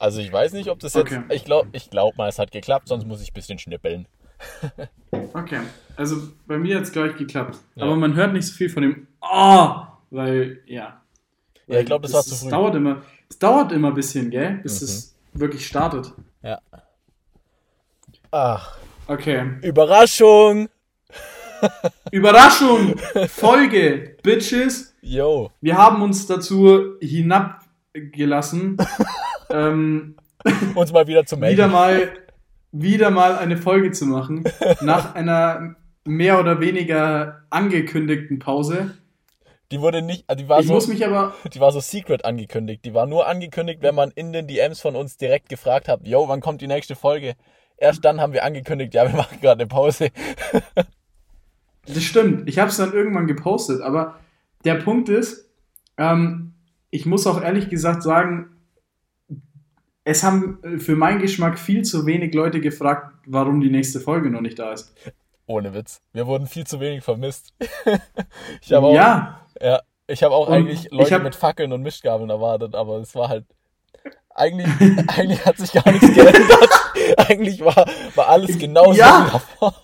[0.00, 1.12] Also ich weiß nicht, ob das jetzt.
[1.12, 1.22] Okay.
[1.28, 4.08] Ich glaube ich glaub mal, es hat geklappt, sonst muss ich ein bisschen schnippeln.
[5.34, 5.60] okay.
[5.94, 6.16] Also
[6.46, 7.58] bei mir hat es gleich geklappt.
[7.74, 7.84] Ja.
[7.84, 11.02] Aber man hört nicht so viel von dem Oh, weil, ja.
[11.66, 12.50] Weil ja, ich glaube, das, das war zu früh.
[12.50, 14.60] Dauert immer, es dauert immer ein bisschen, gell?
[14.62, 14.84] Bis mhm.
[14.86, 16.12] es wirklich startet.
[16.42, 16.60] Ja.
[18.30, 18.78] Ach.
[19.06, 19.58] Okay.
[19.62, 20.70] Überraschung!
[22.10, 22.96] Überraschung!
[23.28, 24.94] Folge, Bitches!
[25.02, 25.50] Yo.
[25.60, 28.78] Wir haben uns dazu hinabgelassen,
[29.52, 30.16] ähm,
[30.74, 31.56] uns mal wieder zu melden.
[31.56, 32.08] Wieder mal,
[32.72, 34.44] wieder mal eine Folge zu machen.
[34.80, 38.96] Nach einer mehr oder weniger angekündigten Pause.
[39.70, 42.84] Die wurde nicht, die war ich so, muss mich aber, die war so secret angekündigt.
[42.84, 46.28] Die war nur angekündigt, wenn man in den DMs von uns direkt gefragt hat, yo,
[46.28, 47.36] wann kommt die nächste Folge?
[47.76, 50.10] Erst dann haben wir angekündigt, ja, wir machen gerade eine Pause.
[51.86, 52.48] das stimmt.
[52.48, 54.18] Ich habe es dann irgendwann gepostet, aber
[54.64, 55.48] der Punkt ist,
[55.96, 56.54] ähm,
[56.90, 58.50] ich muss auch ehrlich gesagt sagen,
[60.04, 64.40] es haben für meinen Geschmack viel zu wenig Leute gefragt, warum die nächste Folge noch
[64.40, 64.94] nicht da ist.
[65.46, 66.00] Ohne Witz.
[66.12, 67.52] Wir wurden viel zu wenig vermisst.
[68.62, 69.40] ich habe auch, ja.
[69.60, 69.80] ja.
[70.06, 73.28] Ich habe auch und eigentlich Leute hab, mit Fackeln und Mischgabeln erwartet, aber es war
[73.28, 73.44] halt.
[74.32, 74.68] Eigentlich,
[75.08, 76.70] eigentlich hat sich gar nichts geändert.
[77.16, 79.26] eigentlich war, war alles genauso ja.
[79.26, 79.74] wie davor.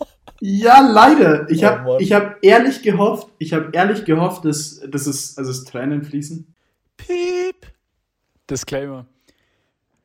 [0.40, 1.50] Ja, leider.
[1.50, 5.64] Ich habe oh, hab ehrlich gehofft, ich habe ehrlich gehofft, dass, dass, es, also es
[5.64, 6.54] Tränen fließen.
[6.96, 7.66] Piep.
[8.48, 9.06] Disclaimer.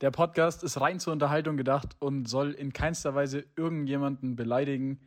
[0.01, 4.99] Der Podcast ist rein zur Unterhaltung gedacht und soll in keinster Weise irgendjemanden beleidigen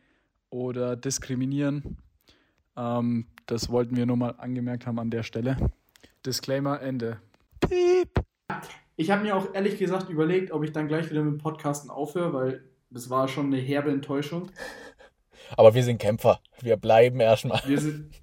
[0.51, 1.99] oder diskriminieren.
[2.77, 5.57] Ähm, das wollten wir nur mal angemerkt haben an der Stelle.
[6.25, 7.19] Disclaimer Ende.
[7.59, 8.25] Piep.
[8.95, 12.33] Ich habe mir auch ehrlich gesagt überlegt, ob ich dann gleich wieder mit Podcasten aufhöre,
[12.33, 14.53] weil das war schon eine herbe Enttäuschung.
[15.57, 16.39] Aber wir sind Kämpfer.
[16.61, 17.61] Wir bleiben erstmal.
[17.67, 18.15] Wir sind,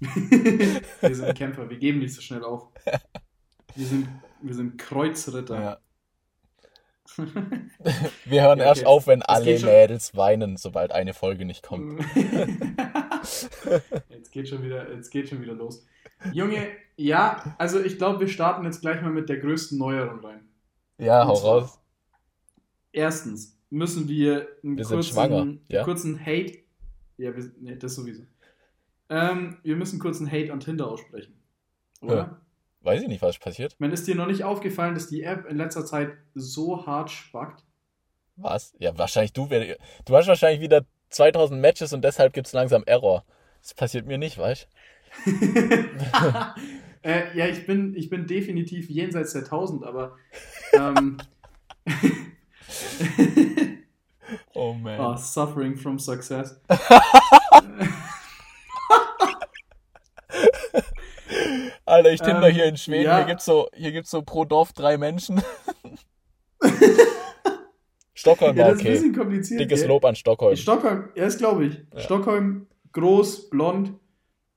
[0.00, 1.70] wir sind Kämpfer.
[1.70, 2.68] Wir geben nicht so schnell auf.
[3.74, 4.06] Wir sind,
[4.42, 5.60] wir sind Kreuzritter.
[5.60, 5.78] Ja.
[8.24, 12.02] Wir hören okay, erst auf, wenn alle Mädels weinen, sobald eine Folge nicht kommt.
[14.08, 15.86] jetzt, geht schon wieder, jetzt geht schon wieder los.
[16.32, 20.48] Junge, ja, also ich glaube, wir starten jetzt gleich mal mit der größten Neuerung rein.
[20.98, 21.80] Ja, hau raus.
[22.92, 25.82] Erstens müssen wir einen wir kurzen, ja?
[25.82, 26.58] kurzen Hate.
[27.16, 28.22] Ja, wir, nee, das sowieso.
[29.08, 31.34] Ähm, wir müssen kurz einen Hate an Tinder aussprechen.
[32.00, 32.16] Oder?
[32.16, 32.40] Ja.
[32.84, 33.74] Weiß ich nicht, was passiert.
[33.78, 37.64] Man ist dir noch nicht aufgefallen, dass die App in letzter Zeit so hart spackt?
[38.36, 38.74] Was?
[38.78, 39.48] Ja, wahrscheinlich du.
[40.04, 43.24] Du hast wahrscheinlich wieder 2000 Matches und deshalb gibt es langsam Error.
[43.62, 44.68] Das passiert mir nicht, weißt
[45.24, 45.30] du?
[47.02, 50.18] äh, ja, ich bin, ich bin definitiv jenseits der 1000, aber.
[50.74, 51.16] Ähm,
[54.52, 55.00] oh man.
[55.00, 56.60] Oh, suffering from success.
[61.86, 63.04] Alter, ich tinder ähm, hier in Schweden.
[63.04, 63.18] Ja.
[63.18, 65.42] Hier gibt's so, hier gibt's so pro Dorf drei Menschen.
[68.14, 68.92] Stockholm war ja, das okay.
[68.92, 69.60] Ist ein bisschen kompliziert.
[69.60, 69.88] Dickes gell?
[69.88, 70.56] Lob an Stockholm.
[70.56, 71.82] Stockholm, ja, das glaube ich.
[71.92, 72.00] Ja.
[72.00, 73.92] Stockholm, groß, blond.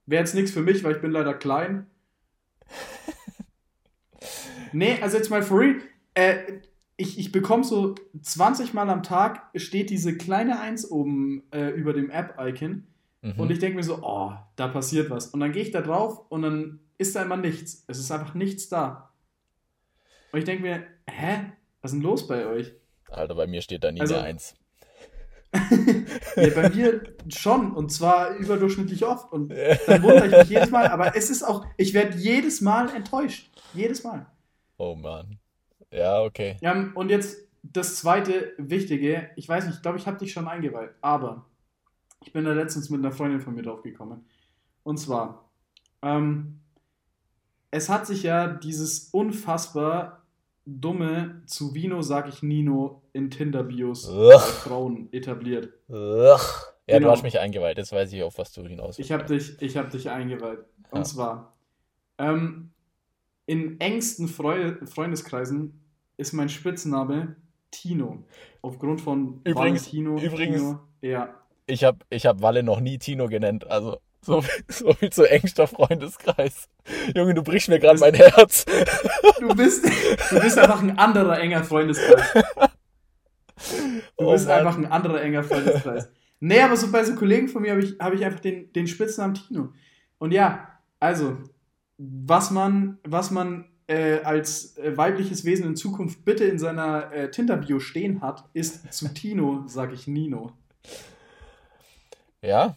[0.06, 1.88] Wäre jetzt nichts für mich, weil ich bin leider klein.
[4.72, 5.76] nee, also jetzt mal for real.
[6.14, 6.38] Äh,
[6.96, 11.94] ich, ich bekomme so 20 Mal am Tag, steht diese kleine Eins oben äh, über
[11.94, 12.88] dem App-Icon.
[13.22, 13.34] Mhm.
[13.38, 15.28] Und ich denke mir so, oh, da passiert was.
[15.28, 17.84] Und dann gehe ich da drauf und dann ist da immer nichts.
[17.88, 19.14] Es ist einfach nichts da.
[20.32, 21.52] Und ich denke mir, hä?
[21.82, 22.74] Was ist denn los bei euch?
[23.10, 24.56] Alter, bei mir steht da nie also, eine Eins.
[26.36, 30.88] ja, bei mir schon und zwar überdurchschnittlich oft und dann wundere ich mich jedes Mal,
[30.88, 33.50] aber es ist auch, ich werde jedes Mal enttäuscht.
[33.74, 34.26] Jedes Mal.
[34.78, 35.40] Oh Mann.
[35.92, 36.58] Ja, okay.
[36.62, 40.48] Ja, und jetzt das zweite Wichtige, ich weiß nicht, ich glaube, ich habe dich schon
[40.48, 41.46] eingeweiht, aber
[42.24, 44.26] ich bin da letztens mit einer Freundin von mir drauf gekommen.
[44.84, 45.50] Und zwar,
[46.02, 46.60] ähm,
[47.72, 50.24] es hat sich ja dieses unfassbar
[50.66, 55.70] dumme zu Vino sag ich Nino in Tinder-Bios bei Frauen etabliert.
[55.88, 56.40] Ugh.
[56.90, 57.08] Ja, genau.
[57.08, 59.90] du hast mich eingeweiht, jetzt weiß ich, auf was du hinaus Ich habe dich, hab
[59.90, 60.60] dich eingeweiht.
[60.92, 61.04] Und ja.
[61.04, 61.54] zwar,
[62.18, 62.72] ähm,
[63.46, 65.82] in engsten Freu Freundeskreisen
[66.16, 67.36] ist mein Spitzname
[67.72, 68.24] Tino.
[68.62, 70.18] Aufgrund von übrigens, Valentino.
[70.18, 70.80] Übrigens, Tino.
[71.02, 71.34] ja.
[71.66, 73.98] ich habe ich hab Walle noch nie Tino genannt, also
[74.28, 76.68] so, so viel zu engster Freundeskreis.
[77.16, 78.66] Junge, du brichst mir gerade mein Herz.
[79.40, 79.86] Du bist,
[80.30, 82.44] du bist einfach ein anderer enger Freundeskreis.
[84.18, 84.60] Du oh, bist Mann.
[84.60, 86.10] einfach ein anderer enger Freundeskreis.
[86.40, 88.88] Nee, aber so bei so Kollegen von mir habe ich, hab ich einfach den, den
[88.88, 89.74] Spitznamen Tino.
[90.20, 90.68] Und ja,
[91.00, 91.38] also,
[91.98, 97.32] was man, was man äh, als äh, weibliches Wesen in Zukunft bitte in seiner äh,
[97.32, 100.52] Tinder-Bio stehen hat, ist zu Tino, sage ich Nino.
[102.42, 102.76] Ja,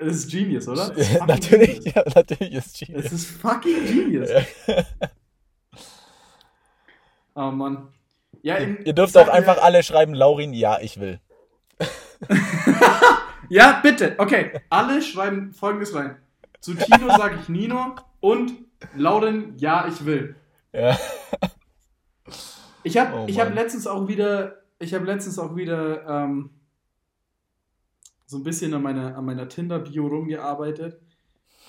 [0.00, 0.96] das ist Genius, oder?
[0.96, 1.94] Ist natürlich, genius.
[1.94, 3.04] ja, natürlich ist Genius.
[3.04, 4.30] Es ist fucking Genius.
[7.34, 7.88] Oh Mann.
[8.42, 11.20] Ja, in, ihr dürft auch einfach ja, alle schreiben, Laurin, ja, ich will.
[13.48, 14.14] ja, bitte.
[14.18, 16.16] Okay, alle schreiben folgendes rein.
[16.60, 18.52] Zu Tino sage ich Nino und
[18.94, 20.36] Laurin, ja, ich will.
[20.72, 20.98] Ja.
[22.82, 26.50] Ich habe oh, hab letztens auch wieder, ich habe letztens auch wieder ähm,
[28.30, 31.00] so ein bisschen an meiner, an meiner Tinder-Bio rumgearbeitet.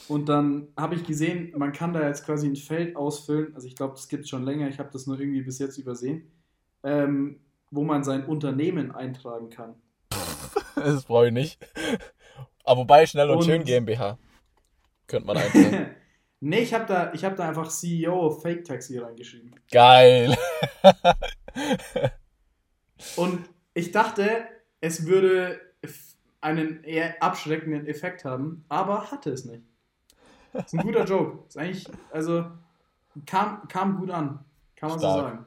[0.08, 3.56] Und dann habe ich gesehen, man kann da jetzt quasi ein Feld ausfüllen.
[3.56, 4.68] Also ich glaube, das gibt es schon länger.
[4.68, 6.31] Ich habe das nur irgendwie bis jetzt übersehen.
[6.84, 7.40] Ähm,
[7.72, 9.75] wo man sein Unternehmen eintragen kann.
[10.75, 11.66] das brauche ich nicht.
[12.63, 14.19] Aber wobei schnell und, und schön GmbH.
[15.08, 15.96] Könnte man eintragen.
[16.42, 19.56] nee, ich habe da, hab da einfach CEO Fake Taxi reingeschrieben.
[19.72, 20.38] Geil.
[23.16, 24.44] und ich dachte,
[24.80, 25.60] es würde
[26.42, 29.64] einen eher abschreckenden Effekt haben, aber hatte es nicht.
[30.54, 31.48] Das ist ein guter Joke.
[31.48, 32.46] Ist eigentlich, also,
[33.26, 34.44] kam, kam gut an.
[34.76, 35.16] Kann man Stark.
[35.16, 35.46] so sagen.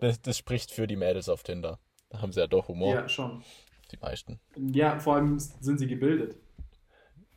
[0.00, 1.78] Das, das spricht für die Mädels auf Tinder.
[2.10, 2.94] Da haben sie ja doch Humor.
[2.94, 3.42] Ja, schon.
[3.92, 4.40] Die meisten.
[4.56, 6.36] Ja, vor allem sind sie gebildet.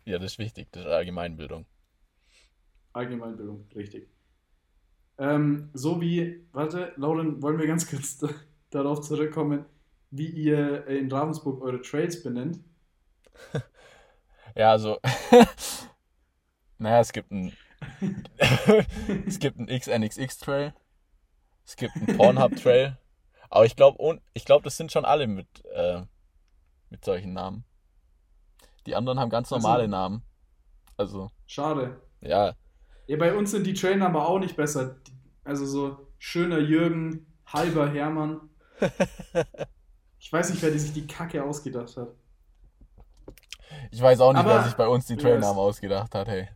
[0.06, 0.68] Ja, das ist wichtig.
[0.72, 1.66] Das ist Allgemeinbildung.
[2.94, 4.10] Allgemeinbildung, richtig.
[5.20, 8.24] Ähm, so wie, warte, Lauren, wollen wir ganz kurz
[8.70, 9.66] darauf zurückkommen,
[10.12, 12.60] wie ihr in Ravensburg eure Trails benennt?
[14.56, 15.00] ja, also,
[16.78, 17.54] naja, es gibt ein,
[19.28, 20.74] es gibt ein XNXX-Trail,
[21.66, 22.98] es gibt einen Pornhub-Trail,
[23.50, 26.02] aber ich glaube, ich glaub, das sind schon alle mit, äh,
[26.90, 27.64] mit solchen Namen.
[28.86, 30.22] Die anderen haben ganz normale also, Namen.
[30.96, 31.32] Also.
[31.46, 32.02] Schade.
[32.22, 32.56] Ja.
[33.06, 34.98] Ja, bei uns sind die Trainer aber auch nicht besser.
[35.44, 38.50] Also so schöner Jürgen, halber Hermann.
[40.28, 42.10] Ich weiß nicht, wer die sich die Kacke ausgedacht hat.
[43.92, 46.50] Ich weiß auch nicht, Aber, wer sich bei uns die Trailnamen ausgedacht hat, hey.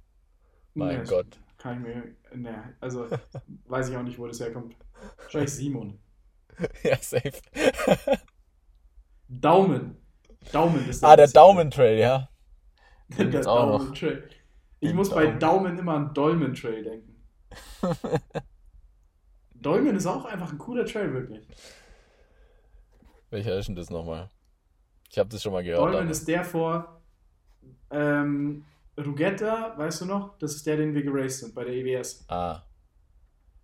[0.74, 1.40] Mein nee, Gott.
[1.58, 2.16] Kann ich mir.
[2.38, 3.08] Ne, also
[3.68, 4.76] weiß ich auch nicht, wo das herkommt.
[5.24, 5.98] Wahrscheinlich Simon.
[6.84, 7.32] Ja, safe.
[9.30, 9.96] Daumen.
[10.52, 12.28] Daumen ist Ah, der Daumen-Trail, ja.
[13.18, 14.30] Der Daumen-Trail.
[14.82, 15.26] Ich Den muss Daumen.
[15.34, 17.16] bei Daumen immer an Dolmen-Trail denken.
[19.54, 21.48] Dolmen ist auch einfach ein cooler Trail, wirklich.
[23.32, 24.30] Welcher ist denn das nochmal?
[25.10, 25.80] Ich habe das schon mal gehört.
[25.80, 27.02] Dolmen ist der vor
[27.90, 28.64] ähm,
[28.98, 30.38] Rugetta, weißt du noch?
[30.38, 32.26] Das ist der, den wir geraced sind bei der EWS.
[32.30, 32.62] Ah.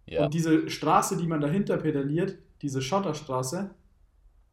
[0.06, 0.26] Ja.
[0.26, 3.70] Und diese Straße, die man dahinter pedaliert, diese Schotterstraße,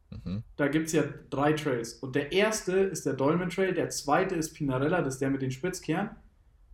[0.09, 0.43] mhm.
[0.57, 1.93] da gibt es ja drei Trails.
[1.95, 5.41] Und der erste ist der Dolmen Trail, der zweite ist Pinarella, das ist der mit
[5.41, 6.09] den Spitzkehren.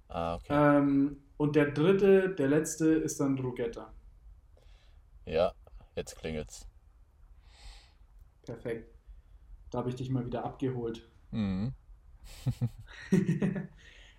[0.07, 0.47] Ah, okay.
[0.49, 3.93] Ähm, und der dritte, der letzte, ist dann Rugetta.
[5.25, 5.53] Ja,
[5.95, 6.67] jetzt klingelt's.
[8.45, 8.93] Perfekt.
[9.69, 11.07] Da habe ich dich mal wieder abgeholt.
[11.31, 11.73] Mhm.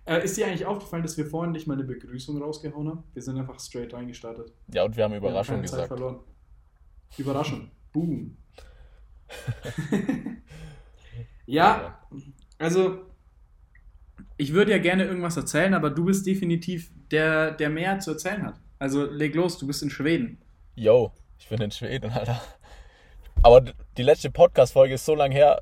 [0.05, 3.03] äh, ist dir eigentlich aufgefallen, dass wir vorhin nicht mal eine Begrüßung rausgehauen haben?
[3.13, 4.51] Wir sind einfach straight reingestartet.
[4.73, 5.87] Ja, und wir haben Überraschung wir haben gesagt.
[5.87, 6.19] verloren.
[7.17, 7.69] Überraschung.
[7.91, 8.37] Boom.
[11.45, 11.99] ja,
[12.57, 13.05] also
[14.37, 18.43] ich würde ja gerne irgendwas erzählen, aber du bist definitiv der, der mehr zu erzählen
[18.43, 18.59] hat.
[18.79, 20.39] Also leg los, du bist in Schweden.
[20.75, 22.41] Yo, ich bin in Schweden, Alter.
[23.43, 23.61] Aber
[23.97, 25.61] die letzte Podcast-Folge ist so lang her,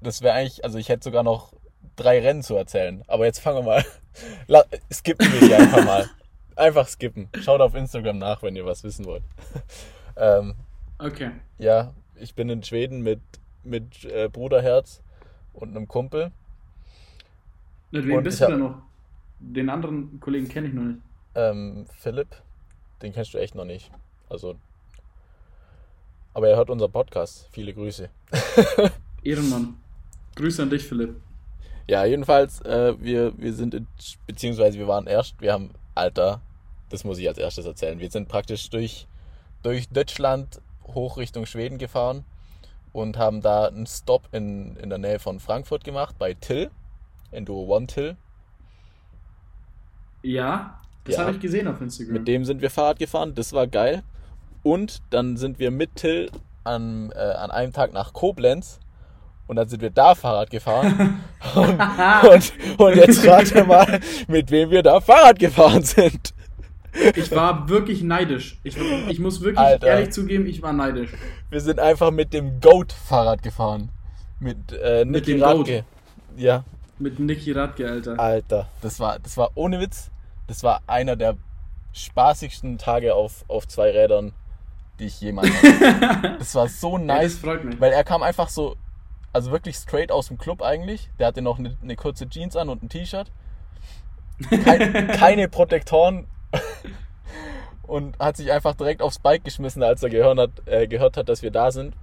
[0.00, 1.52] das wäre eigentlich, also ich hätte sogar noch
[1.96, 3.02] drei Rennen zu erzählen.
[3.08, 3.82] Aber jetzt fangen wir
[4.46, 4.64] mal.
[4.92, 6.08] skippen wir die einfach mal.
[6.56, 7.28] Einfach skippen.
[7.40, 9.22] Schaut auf Instagram nach, wenn ihr was wissen wollt.
[10.16, 10.56] ähm,
[10.98, 11.30] okay.
[11.56, 13.20] Ja, ich bin in Schweden mit,
[13.62, 15.00] mit äh, Bruderherz
[15.52, 16.32] und einem Kumpel.
[17.92, 18.82] Mit wem und bist du denn noch?
[19.38, 20.98] Den anderen Kollegen kenne ich noch nicht.
[21.36, 22.34] Ähm, Philipp,
[23.02, 23.92] den kennst du echt noch nicht.
[24.28, 24.56] Also
[26.38, 27.48] aber er hört unseren Podcast.
[27.50, 28.08] Viele Grüße.
[29.24, 29.76] Ehrenmann.
[30.36, 31.16] Grüße an dich, Philipp.
[31.88, 33.88] Ja, jedenfalls, äh, wir, wir sind, in,
[34.24, 36.40] beziehungsweise wir waren erst, wir haben, Alter,
[36.90, 37.98] das muss ich als erstes erzählen.
[37.98, 39.08] Wir sind praktisch durch,
[39.64, 42.24] durch Deutschland hoch Richtung Schweden gefahren
[42.92, 46.70] und haben da einen Stop in, in der Nähe von Frankfurt gemacht, bei Till,
[47.32, 48.16] Enduro One Till.
[50.22, 52.12] Ja, das ja, habe ich gesehen auf Instagram.
[52.12, 54.04] Mit dem sind wir Fahrrad gefahren, das war geil.
[54.68, 56.30] Und dann sind wir mit Till
[56.62, 58.80] an, äh, an einem Tag nach Koblenz
[59.46, 61.20] und dann sind wir da Fahrrad gefahren.
[61.54, 61.80] und,
[62.30, 66.34] und, und, jetzt rate mal, mit wem wir da Fahrrad gefahren sind.
[67.16, 68.58] Ich war wirklich neidisch.
[68.62, 68.76] Ich,
[69.08, 69.86] ich muss wirklich Alter.
[69.86, 71.12] ehrlich zugeben, ich war neidisch.
[71.48, 73.88] Wir sind einfach mit dem Goat-Fahrrad gefahren.
[74.38, 75.72] Mit, äh, Niki mit dem Radke.
[75.72, 75.84] Goat.
[76.36, 76.64] Ja.
[76.98, 78.20] Mit Niki Radke, Alter.
[78.20, 80.10] Alter, das war, das war ohne Witz,
[80.46, 81.38] das war einer der
[81.94, 84.34] spaßigsten Tage auf, auf zwei Rädern,
[84.98, 86.36] die ich jemals hatte.
[86.38, 87.16] das war so nice.
[87.16, 87.80] Ja, das freut mich.
[87.80, 88.76] Weil er kam einfach so,
[89.32, 91.10] also wirklich straight aus dem Club eigentlich.
[91.18, 93.30] Der hatte noch eine, eine kurze Jeans an und ein T-Shirt.
[94.64, 96.26] Kein, keine Protektoren.
[97.82, 101.28] und hat sich einfach direkt aufs Bike geschmissen, als er gehört hat, äh, gehört hat
[101.28, 101.94] dass wir da sind.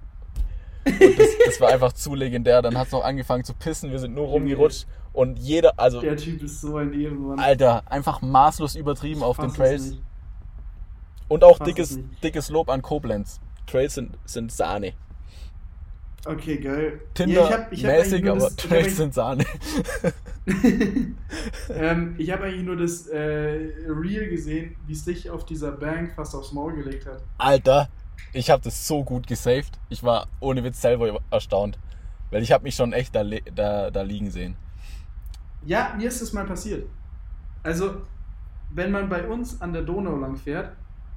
[0.85, 2.61] Und das, das war einfach zu legendär.
[2.61, 4.85] Dann hat es noch angefangen zu pissen, wir sind nur rumgerutscht
[5.15, 6.01] und jeder, also.
[6.01, 7.39] Der Typ ist so ein Ehrenmann.
[7.39, 9.97] Alter, einfach maßlos übertrieben auf den Trails.
[11.27, 12.23] Und auch dickes, nicht.
[12.23, 13.39] dickes Lob an Koblenz.
[13.67, 14.93] Trails sind, sind Sahne.
[16.25, 17.01] Okay, geil.
[17.13, 19.45] Tinder Ja, ich hab- ich hab mäßig, aber das- Trails sind Sahne.
[21.69, 26.13] ähm, ich habe eigentlich nur das äh, Reel gesehen, wie es dich auf dieser Bank
[26.15, 27.23] fast aufs Maul gelegt hat.
[27.37, 27.89] Alter,
[28.33, 29.79] ich habe das so gut gesaved.
[29.89, 31.79] Ich war ohne Witz selber erstaunt.
[32.31, 34.55] Weil ich habe mich schon echt da, da, da liegen sehen.
[35.63, 36.87] Ja, mir ist das mal passiert.
[37.63, 38.01] Also,
[38.73, 40.75] wenn man bei uns an der Donau lang fährt,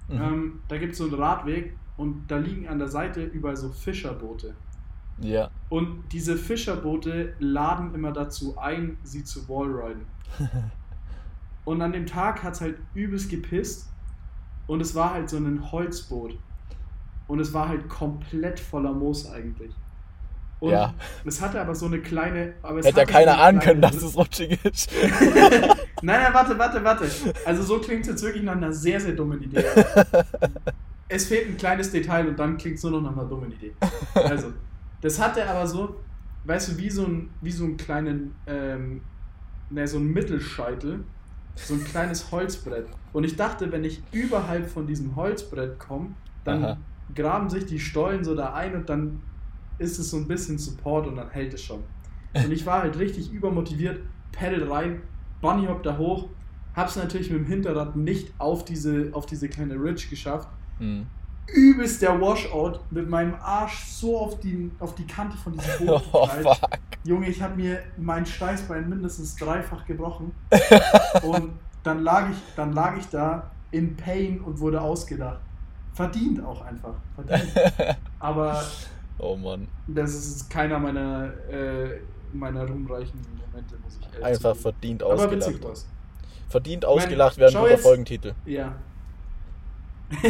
[0.09, 0.23] Mhm.
[0.23, 3.71] ähm, da gibt es so einen Radweg und da liegen an der Seite überall so
[3.71, 4.55] Fischerboote.
[5.21, 5.51] Ja.
[5.69, 10.05] Und diese Fischerboote laden immer dazu ein, sie zu Wallriden.
[11.65, 13.91] Und an dem Tag hat es halt übelst gepisst
[14.67, 16.39] und es war halt so ein Holzboot.
[17.27, 19.75] Und es war halt komplett voller Moos eigentlich.
[20.61, 20.95] Und Ja.
[21.25, 22.55] es hatte aber so eine kleine.
[22.63, 24.91] Aber es Hätte ja so keiner eine ahnen können, dass es rutschig ist.
[26.01, 27.07] Nein, nein, warte, warte, warte.
[27.45, 29.65] Also so klingt es jetzt wirklich nach einer sehr, sehr dummen Idee.
[31.09, 33.75] es fehlt ein kleines Detail und dann klingt es nur noch nach einer dummen Idee.
[34.15, 34.53] Also,
[35.01, 35.97] das hatte aber so,
[36.45, 39.01] weißt du, wie so ein, wie so einen kleinen, ähm,
[39.71, 41.01] ne, so ein Mittelscheitel,
[41.57, 42.87] so ein kleines Holzbrett.
[43.13, 46.11] Und ich dachte, wenn ich überhalb von diesem Holzbrett komme,
[46.45, 46.77] dann Aha.
[47.15, 49.21] graben sich die Stollen so da ein und dann
[49.79, 51.83] ist es so ein bisschen Support und dann hält es schon.
[52.35, 54.01] Und ich war halt richtig übermotiviert,
[54.33, 55.03] Pedal rein,
[55.41, 56.29] Bunny Hop da hoch,
[56.75, 60.49] hab's natürlich mit dem Hinterrad nicht auf diese, auf diese kleine Ridge geschafft.
[60.79, 61.07] Hm.
[61.47, 66.03] Übelst der Washout mit meinem Arsch so auf die, auf die Kante von diesem Boot
[66.13, 66.29] Oh.
[67.05, 70.33] Junge, ich habe mir mein Steißbein mindestens dreifach gebrochen.
[71.23, 75.41] und dann lag, ich, dann lag ich da in Pain und wurde ausgedacht.
[75.95, 76.95] Verdient auch einfach.
[77.15, 77.53] Verdient.
[78.21, 78.63] Aber
[79.19, 79.67] Oh Mann.
[79.89, 82.01] das ist keiner meiner, äh,
[82.33, 84.63] meiner ruhmreichen Momente, muss ich ehrlich Einfach zugeben.
[84.63, 85.49] verdient Aber ausgelacht.
[85.49, 85.87] witzig war's.
[86.49, 88.35] Verdient ausgelacht werden guter jetzt- Folgentitel.
[88.47, 88.75] Ja.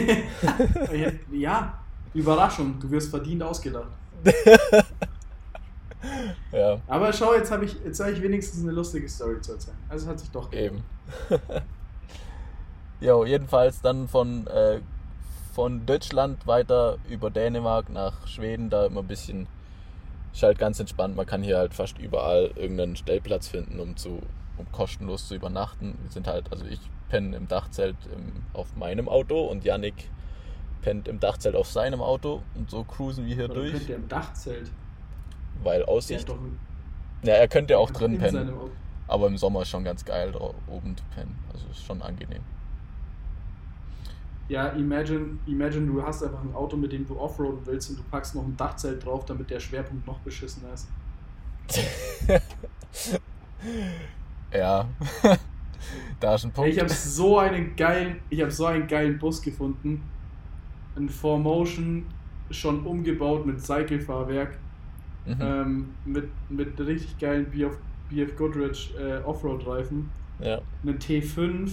[1.33, 1.78] ja,
[2.14, 3.90] Überraschung, du wirst verdient ausgelacht.
[6.52, 9.76] Ja, Aber schau, jetzt habe ich, jetzt hab ich wenigstens eine lustige Story zu erzählen.
[9.88, 10.83] Also es hat sich doch eben.
[13.00, 14.80] Jo, jedenfalls dann von, äh,
[15.59, 19.49] von Deutschland weiter über Dänemark nach Schweden, da immer ein bisschen,
[20.33, 21.17] ist halt ganz entspannt.
[21.17, 24.21] Man kann hier halt fast überall irgendeinen Stellplatz finden, um zu,
[24.57, 25.99] um kostenlos zu übernachten.
[26.00, 30.09] Wir sind halt, also ich penne im Dachzelt im, auf meinem Auto und Yannick
[30.83, 33.97] pennt im Dachzelt auf seinem Auto und so cruisen wir hier Oder durch, pennt der
[33.97, 34.71] im Dachzelt?
[35.65, 36.33] weil Aussicht.
[37.25, 38.53] Ja, er könnte auch in drin pennen.
[39.09, 40.38] Aber im Sommer ist schon ganz geil, da
[40.73, 41.37] oben zu pennen.
[41.53, 42.45] Also ist schon angenehm.
[44.49, 48.02] Ja, imagine, imagine, du hast einfach ein Auto, mit dem du offroaden willst und du
[48.11, 50.88] packst noch ein Dachzelt drauf, damit der Schwerpunkt noch beschissener ist.
[54.52, 54.88] Ja.
[56.21, 56.71] da ist ein Punkt.
[56.71, 60.02] Ich habe so einen geilen, ich habe so einen geilen Bus gefunden.
[60.97, 62.05] Ein 4Motion,
[62.50, 64.57] schon umgebaut mit Cycle-Fahrwerk,
[65.26, 65.37] Mhm.
[65.43, 67.76] ähm, mit, mit richtig geilen BF,
[68.09, 70.09] BF Goodrich äh, Offroad-Reifen.
[70.40, 70.61] ja.
[70.83, 71.73] Einen T5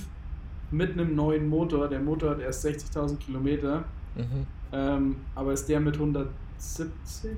[0.76, 1.88] mit einem neuen Motor.
[1.88, 3.86] Der Motor hat erst 60.000 Kilometer.
[4.16, 4.46] Mhm.
[4.72, 7.32] Ähm, aber ist der mit 170,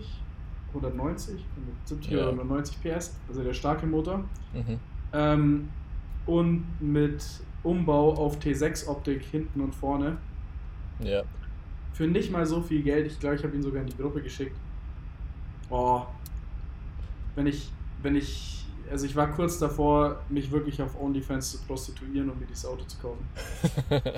[0.74, 2.20] 190, 170 Ja.
[2.20, 4.20] oder 190 PS, also der starke Motor.
[4.53, 4.79] Mhm.
[5.13, 5.70] Ähm,
[6.25, 7.24] und mit
[7.63, 10.17] Umbau auf T6-Optik hinten und vorne.
[11.00, 11.24] Ja.
[11.94, 13.08] Für nicht mal so viel Geld.
[13.08, 14.56] Ich glaube, ich habe ihn sogar in die Gruppe geschickt.
[15.70, 16.03] Oh.
[17.36, 22.29] Wenn ich, wenn ich, also ich war kurz davor, mich wirklich auf OnlyFans zu prostituieren,
[22.29, 23.27] um mir dieses Auto zu kaufen.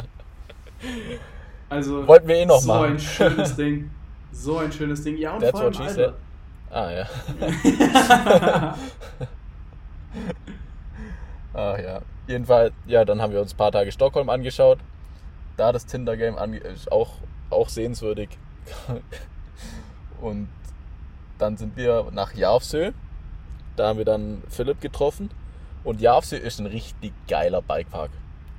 [1.69, 2.93] Also, Wollten wir eh noch so machen.
[2.93, 3.91] ein schönes Ding.
[4.31, 5.17] So ein schönes Ding.
[5.17, 6.15] Ja, und That's vor allem, Alter.
[6.71, 7.07] Ah ja.
[11.53, 12.01] Ach ja.
[12.27, 14.79] Jedenfalls, ja, dann haben wir uns ein paar Tage Stockholm angeschaut.
[15.57, 16.37] Da das Tinder-Game
[16.91, 17.13] auch,
[17.49, 18.29] auch sehenswürdig.
[20.21, 20.47] Und
[21.37, 22.91] dann sind wir nach Järvsö.
[23.79, 25.29] Da haben wir dann Philipp getroffen.
[25.85, 28.11] Und Järvsö ist ein richtig geiler Bikepark.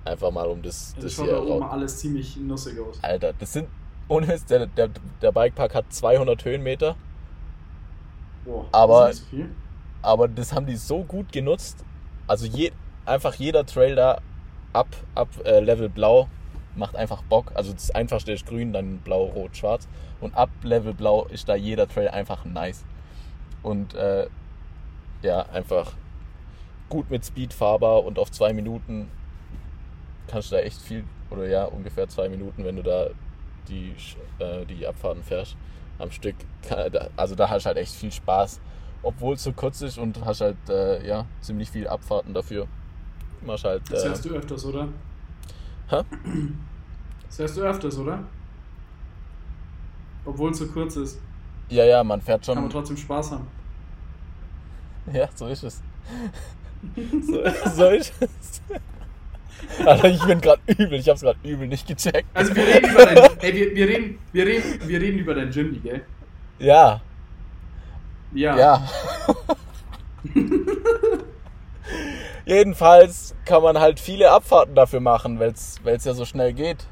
[0.06, 2.98] Einfach mal um das, das das schaut da oben alles ziemlich nussig aus.
[3.02, 3.68] Alter, das sind,
[4.08, 4.88] ohne Witz, der, der,
[5.20, 6.96] der Bikepark hat 200 Höhenmeter.
[8.46, 9.50] Boah, Aber- das ist viel.
[10.00, 11.84] aber das haben die so gut genutzt.
[12.26, 12.72] Also je,
[13.04, 14.22] einfach jeder Trail da
[14.72, 16.28] ab, ab äh, Level Blau
[16.76, 17.52] macht einfach Bock.
[17.54, 19.86] Also das einfachste ist grün, dann blau, rot, schwarz.
[20.22, 22.86] Und ab Level Blau ist da jeder Trail einfach nice.
[23.62, 24.26] Und äh,
[25.22, 25.92] ja, einfach
[26.88, 29.10] gut mit Speed fahrbar und auf zwei Minuten
[30.26, 33.08] kannst du da echt viel, oder ja, ungefähr zwei Minuten, wenn du da
[33.68, 33.94] die,
[34.38, 35.56] äh, die Abfahrten fährst
[35.98, 36.36] am Stück.
[37.16, 38.60] Also da hast du halt echt viel Spaß,
[39.02, 42.66] obwohl es so kurz ist und hast halt äh, ja, ziemlich viel Abfahrten dafür.
[43.44, 44.88] Machst halt, das hörst du öfters, oder?
[45.88, 46.02] Hä?
[47.26, 48.24] Das hörst du öfters, oder?
[50.24, 51.20] Obwohl es so kurz ist.
[51.68, 52.54] Ja, ja, man fährt schon.
[52.54, 53.46] Kann man trotzdem Spaß haben.
[55.12, 55.82] Ja, so ist es.
[57.26, 57.42] so,
[57.74, 58.62] so ist es.
[59.84, 62.28] Alter, ich bin gerade übel, ich hab's gerade übel nicht gecheckt.
[62.34, 65.50] Also wir reden über dein, ey, wir, wir, reden, wir, reden, wir reden über dein
[65.50, 66.02] Jimny, gell?
[66.58, 67.00] Ja.
[68.32, 68.58] Ja.
[68.58, 68.88] Ja.
[72.46, 76.86] Jedenfalls kann man halt viele Abfahrten dafür machen, weil es ja so schnell geht.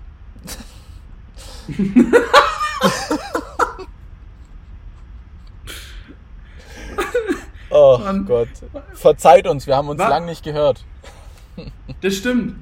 [7.78, 8.26] Oh Mann.
[8.26, 8.48] Gott.
[8.94, 10.08] Verzeiht uns, wir haben uns Was?
[10.08, 10.84] lang nicht gehört.
[12.00, 12.56] Das stimmt.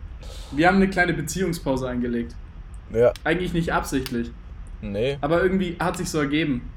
[0.52, 2.34] Wir haben eine kleine Beziehungspause eingelegt.
[2.92, 3.12] Ja.
[3.24, 4.30] Eigentlich nicht absichtlich.
[4.80, 5.18] Nee.
[5.20, 6.70] Aber irgendwie hat sich so ergeben.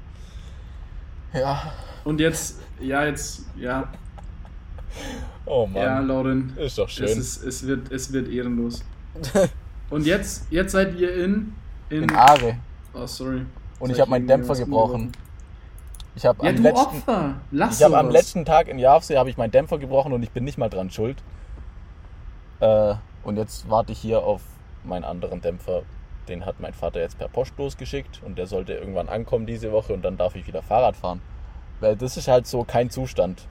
[1.32, 1.72] Ja.
[2.04, 3.88] Und jetzt, ja, jetzt, ja.
[5.46, 5.82] Oh Mann.
[5.82, 6.56] Ja, Lauren.
[6.56, 7.06] Ist doch schön.
[7.06, 8.82] Es, ist, es, wird, es wird ehrenlos.
[9.90, 11.52] Und jetzt, jetzt seid ihr in.
[11.90, 12.56] In, in Aare.
[12.94, 13.42] Oh, sorry.
[13.78, 15.12] Und ich habe meinen Dämpfer gebrochen.
[16.16, 16.96] Ich habe ja, am, letzten,
[17.52, 20.44] ich hab am letzten Tag in Javsee habe ich meinen Dämpfer gebrochen und ich bin
[20.44, 21.22] nicht mal dran schuld.
[22.60, 24.42] Äh, und jetzt warte ich hier auf
[24.84, 25.82] meinen anderen Dämpfer.
[26.28, 29.92] Den hat mein Vater jetzt per Post losgeschickt und der sollte irgendwann ankommen diese Woche
[29.92, 31.20] und dann darf ich wieder Fahrrad fahren.
[31.80, 33.46] Weil das ist halt so kein Zustand.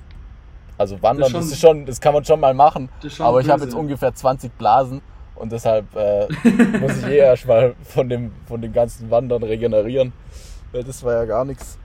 [0.77, 2.89] Also wandern, das, ist schon, das, ist schon, das kann man schon mal machen.
[3.19, 5.01] Aber ich habe jetzt ungefähr 20 Blasen
[5.35, 6.27] und deshalb äh,
[6.79, 10.13] muss ich eh erstmal von dem, von dem ganzen Wandern regenerieren.
[10.71, 11.77] Weil das war ja gar nichts.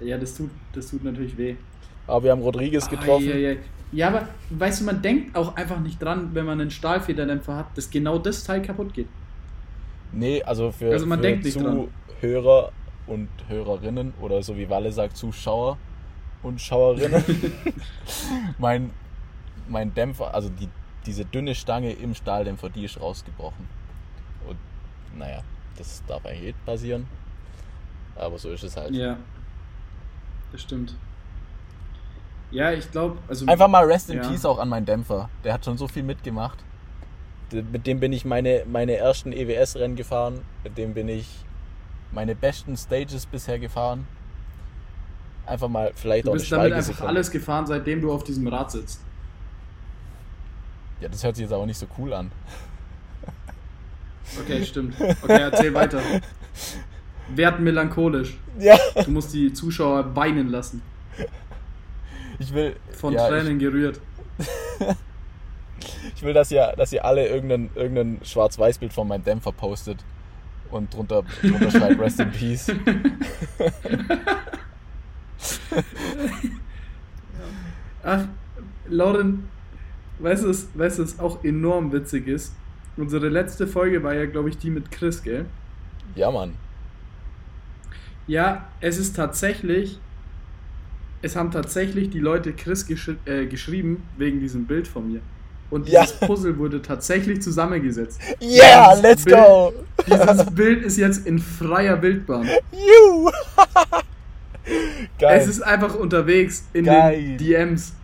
[0.00, 1.56] Ja, das tut, das tut natürlich weh.
[2.06, 3.30] Aber wir haben Rodriguez getroffen.
[3.30, 3.60] Ah, ja, ja.
[3.92, 7.76] ja, aber weißt du, man denkt auch einfach nicht dran, wenn man einen Stahlfederdämpfer hat,
[7.76, 9.08] dass genau das Teil kaputt geht.
[10.12, 12.72] Nee, also für, also man für denkt nicht Zuhörer
[13.06, 15.78] und Hörerinnen oder so wie Walle sagt, Zuschauer
[16.42, 17.24] und Schauerinnen.
[18.58, 18.90] mein,
[19.68, 20.68] mein Dämpfer, also die,
[21.06, 23.68] diese dünne Stange im Stahldämpfer, die ist rausgebrochen.
[24.48, 24.58] Und
[25.18, 25.42] naja,
[25.76, 27.06] das darf eigentlich nicht passieren.
[28.14, 28.92] Aber so ist es halt.
[28.92, 29.16] Ja.
[30.52, 30.94] Das stimmt.
[32.50, 33.46] Ja, ich glaube, also.
[33.46, 34.28] Einfach mal Rest in ja.
[34.28, 35.28] Peace auch an meinen Dämpfer.
[35.44, 36.58] Der hat schon so viel mitgemacht.
[37.52, 40.40] Mit dem bin ich meine, meine ersten EWS-Rennen gefahren.
[40.64, 41.28] Mit dem bin ich
[42.12, 44.06] meine besten Stages bisher gefahren.
[45.44, 48.72] Einfach mal vielleicht du auch bist damit einfach alles gefahren, seitdem du auf diesem Rad
[48.72, 49.00] sitzt.
[51.00, 52.32] Ja, das hört sich jetzt aber nicht so cool an.
[54.40, 54.94] Okay, stimmt.
[55.00, 56.00] Okay, erzähl weiter.
[57.34, 58.36] Werd melancholisch.
[58.58, 58.78] Ja.
[59.04, 60.82] Du musst die Zuschauer weinen lassen.
[62.38, 62.76] Ich will.
[62.92, 64.00] Von ja, Tränen ich, gerührt.
[66.14, 70.04] ich will, dass ihr, dass ihr alle irgendein, irgendein Schwarz-Weiß-Bild von meinem Dämpfer postet
[70.70, 72.70] und drunter, drunter schreibt Rest in Peace.
[78.02, 78.24] Ach,
[78.88, 79.48] Lauren,
[80.18, 82.54] weißt du, weißt, was auch enorm witzig ist?
[82.96, 85.44] Unsere letzte Folge war ja, glaube ich, die mit Chris, gell?
[86.14, 86.54] Ja, Mann.
[88.26, 90.00] Ja, es ist tatsächlich,
[91.22, 95.20] es haben tatsächlich die Leute Chris gesch äh, geschrieben wegen diesem Bild von mir.
[95.68, 96.26] Und dieses ja.
[96.26, 98.20] Puzzle wurde tatsächlich zusammengesetzt.
[98.40, 99.72] Yeah, dieses let's Bild, go!
[100.06, 102.48] Dieses Bild ist jetzt in freier Bildbahn.
[102.72, 103.30] You!
[105.18, 105.40] Geil.
[105.40, 107.20] Es ist einfach unterwegs in Geil.
[107.20, 107.94] den DMs.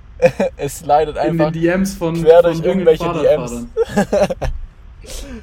[0.56, 3.66] es leidet einfach in den DMs von, quer durch von irgendwelche DMs.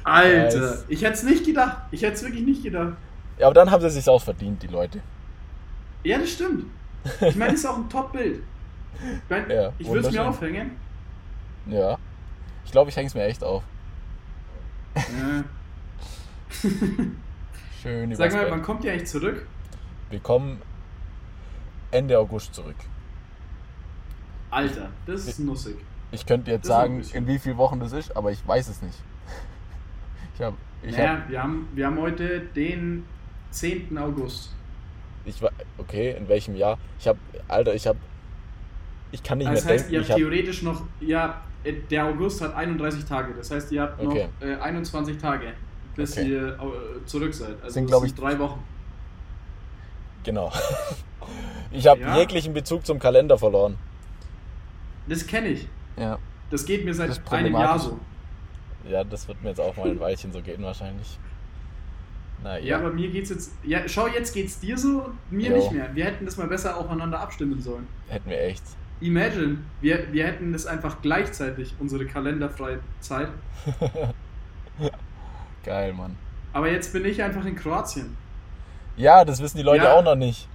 [0.04, 0.84] Alter, nice.
[0.88, 1.78] ich hätte es nicht gedacht.
[1.90, 2.94] Ich hätte es wirklich nicht gedacht.
[3.38, 5.00] Ja, aber dann haben sie es sich auch verdient, die Leute.
[6.02, 6.66] Ja, das stimmt.
[7.20, 8.42] Ich meine, es ist auch ein Top-Bild.
[8.94, 10.72] Ich, mein, ja, ich würde es mir aufhängen.
[11.66, 11.98] Ja.
[12.64, 13.62] Ich glaube, ich hänge es mir echt auf.
[14.94, 15.44] Ja.
[17.82, 19.46] Schön Sag mal, wann kommt ihr eigentlich zurück?
[20.10, 20.60] Wir kommen
[21.90, 22.76] Ende August zurück.
[24.50, 25.76] Alter, das ist nussig.
[26.12, 28.98] Ich könnte jetzt sagen, in wie vielen Wochen das ist, aber ich weiß es nicht.
[30.40, 33.04] Ich hab, ich naja, hab, wir, haben, wir haben heute den
[33.50, 33.98] 10.
[33.98, 34.54] August.
[35.26, 36.78] Ich war, okay, in welchem Jahr?
[36.98, 37.98] Ich habe, Alter, ich habe,
[39.12, 40.00] ich kann nicht das mehr heißt, denken.
[40.00, 43.34] Das heißt, ihr habt theoretisch noch, ja, äh, der August hat 31 Tage.
[43.36, 44.28] Das heißt, ihr habt okay.
[44.40, 45.52] noch äh, 21 Tage,
[45.94, 46.28] bis okay.
[46.28, 47.56] ihr äh, zurück seid.
[47.62, 48.62] Also sind, glaube ich, drei Wochen.
[50.24, 50.52] Genau.
[51.72, 52.18] Ich habe ja.
[52.18, 53.78] jeglichen Bezug zum Kalender verloren.
[55.06, 55.68] Das kenne ich.
[55.96, 56.18] Ja.
[56.50, 58.00] Das geht mir seit einem Jahr so.
[58.88, 61.18] Ja, das wird mir jetzt auch mal ein Weilchen so gehen wahrscheinlich.
[62.42, 62.78] Na, ja.
[62.78, 63.52] aber mir geht's jetzt.
[63.62, 65.56] Ja, schau, jetzt geht's dir so, mir jo.
[65.56, 65.94] nicht mehr.
[65.94, 67.86] Wir hätten das mal besser aufeinander abstimmen sollen.
[68.08, 68.62] Hätten wir echt.
[69.02, 73.28] Imagine, wir, wir hätten das einfach gleichzeitig, unsere kalenderfreie Zeit.
[75.64, 76.16] Geil, Mann.
[76.52, 78.16] Aber jetzt bin ich einfach in Kroatien.
[78.96, 79.94] Ja, das wissen die Leute Ja.
[79.94, 80.48] auch noch nicht.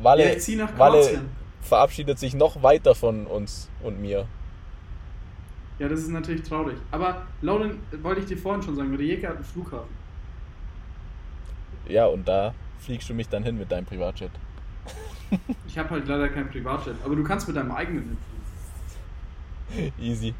[0.00, 1.28] Walle, Ja, ich zieh nach Walle Kroatien.
[1.60, 4.26] verabschiedet sich noch weiter von uns und mir.
[5.82, 6.76] Ja, das ist natürlich traurig.
[6.92, 9.90] Aber Lauren, wollte ich dir vorhin schon sagen, Rijeka hat einen Flughafen.
[11.88, 14.30] Ja, und da fliegst du mich dann hin mit deinem Privatjet.
[15.66, 18.16] Ich habe halt leider kein Privatjet, aber du kannst mit deinem eigenen
[19.70, 19.92] hinfliegen.
[19.98, 20.34] Easy.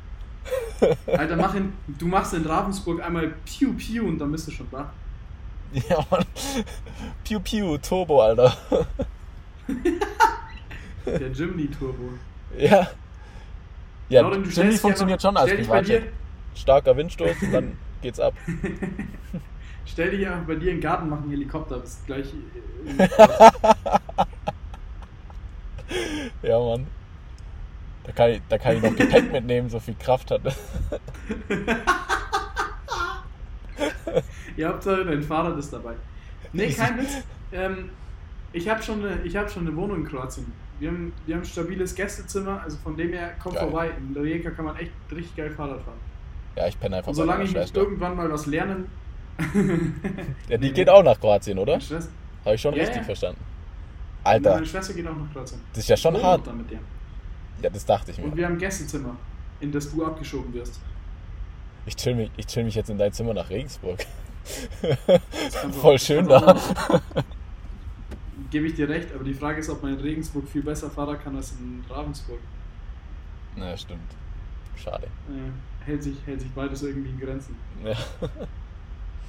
[1.06, 4.68] Alter, mach in, du machst in Ravensburg einmal Piu Piu und dann bist du schon
[4.70, 4.92] da.
[5.72, 6.24] Ja, Mann.
[7.24, 8.56] Piu Piu, Turbo, Alter.
[11.06, 12.10] Der Jimny Turbo.
[12.56, 12.86] Ja.
[14.12, 16.12] Ja, Lauren, dich funktioniert einfach- schon als Privatjet.
[16.54, 18.34] Starker Windstoß, dann geht's ab.
[19.86, 22.26] Stell dich einfach bei dir in den Garten, mach einen Helikopter, bist gleich.
[22.98, 23.08] äh,
[26.48, 26.86] Ja, Mann.
[28.04, 30.40] Da kann, ich, da kann ich noch Gepäck mitnehmen, so viel Kraft hat.
[34.56, 35.94] Ihr habt dein Fahrrad ist dabei.
[36.52, 37.18] Nee, kein Witz.
[37.52, 37.90] Ähm,
[38.52, 40.52] ich habe schon, eine- ich hab schon eine Wohnung in Kroatien.
[40.80, 43.64] Wir haben, wir haben ein stabiles Gästezimmer, also von dem her, kommt Geil.
[43.64, 43.90] vorbei.
[43.98, 45.98] In Rijeka kann man echt richtig geil Fahrrad fahren.
[46.56, 48.86] Ja, ich penne einfach Und solange ich nicht irgendwann mal was lernen.
[50.48, 51.78] Ja, die geht auch nach Kroatien, oder?
[52.44, 53.02] Habe ich schon Ja, richtig ja.
[53.04, 53.40] verstanden.
[54.24, 54.54] Alter.
[54.54, 55.60] Meine Schwester geht auch nach Kroatien.
[55.72, 56.54] das ist ja schon Wohnt hart.
[56.56, 56.78] mit dir.
[57.62, 58.36] Ja, das dachte ich Und mir.
[58.36, 59.16] wir haben ein Gästezimmer,
[59.60, 60.80] in das du abgeschoben wirst.
[61.86, 64.04] Ich chill mich, ich chill mich jetzt in dein Zimmer nach Regensburg.
[65.80, 66.60] Voll schön da.
[68.52, 71.18] Gebe ich dir recht, aber die Frage ist, ob man in Regensburg viel besser fahren
[71.24, 72.38] kann als in Ravensburg.
[73.56, 74.00] Na, stimmt.
[74.76, 75.06] Schade.
[75.06, 77.56] Äh, hält, sich, hält sich beides irgendwie in Grenzen.
[77.84, 77.96] Ja,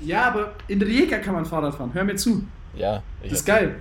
[0.02, 1.92] Ja, aber in Rijeka kann man Fahrrad fahren.
[1.94, 2.46] Hör mir zu.
[2.76, 3.76] ja ich, Das ist geil.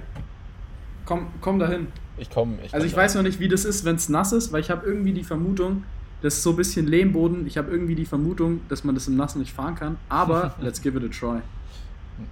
[1.04, 1.88] Komm, komm dahin.
[2.18, 2.58] Ich komme.
[2.70, 4.86] Also ich weiß noch nicht, wie das ist, wenn es nass ist, weil ich habe
[4.86, 5.82] irgendwie die Vermutung,
[6.20, 7.46] das ist so ein bisschen Lehmboden.
[7.48, 9.96] Ich habe irgendwie die Vermutung, dass man das im Nassen nicht fahren kann.
[10.08, 11.40] Aber let's give it a try.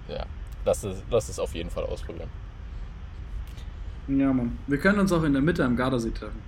[0.07, 0.25] Ja,
[0.63, 0.83] lass
[1.29, 2.29] es auf jeden Fall ausprobieren.
[4.07, 4.57] Ja, Mann.
[4.67, 6.39] Wir können uns auch in der Mitte am Gardasee treffen.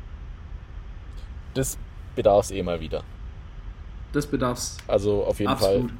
[1.54, 1.78] Das
[2.16, 3.04] bedarf es eh mal wieder.
[4.12, 5.90] Das bedarf's Also auf jeden absolut.
[5.90, 5.98] Fall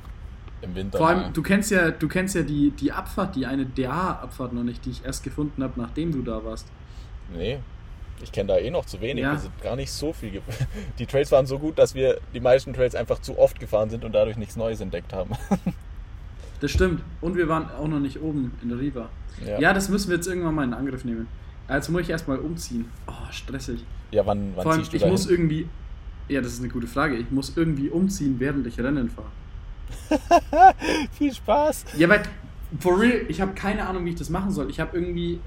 [0.62, 0.98] im Winter.
[0.98, 4.64] Vor allem, du kennst ja, du kennst ja die, die Abfahrt, die eine DA-Abfahrt noch
[4.64, 6.68] nicht, die ich erst gefunden habe, nachdem du da warst.
[7.34, 7.60] Nee,
[8.22, 9.24] ich kenne da eh noch zu wenig.
[9.24, 9.34] Ja.
[9.34, 10.42] Wir sind gar nicht so viel.
[11.00, 14.06] Die Trails waren so gut, dass wir die meisten Trails einfach zu oft gefahren sind
[14.06, 15.36] und dadurch nichts Neues entdeckt haben.
[16.60, 17.02] Das stimmt.
[17.20, 19.10] Und wir waren auch noch nicht oben in der Riva.
[19.60, 21.28] Ja, das müssen wir jetzt irgendwann mal in Angriff nehmen.
[21.68, 22.86] Also muss ich erstmal umziehen.
[23.08, 23.84] Oh, stressig.
[24.12, 25.68] Ja, wann, wann Vor allem, ziehst du ich da muss irgendwie.
[26.30, 27.16] Ja, das ist eine gute Frage.
[27.16, 29.30] Ich muss irgendwie umziehen, während ich Rennen fahre.
[31.18, 31.86] Viel Spaß.
[31.98, 32.24] Ja, weil,
[32.80, 34.70] for real, ich habe keine Ahnung, wie ich das machen soll.
[34.70, 35.40] Ich habe irgendwie.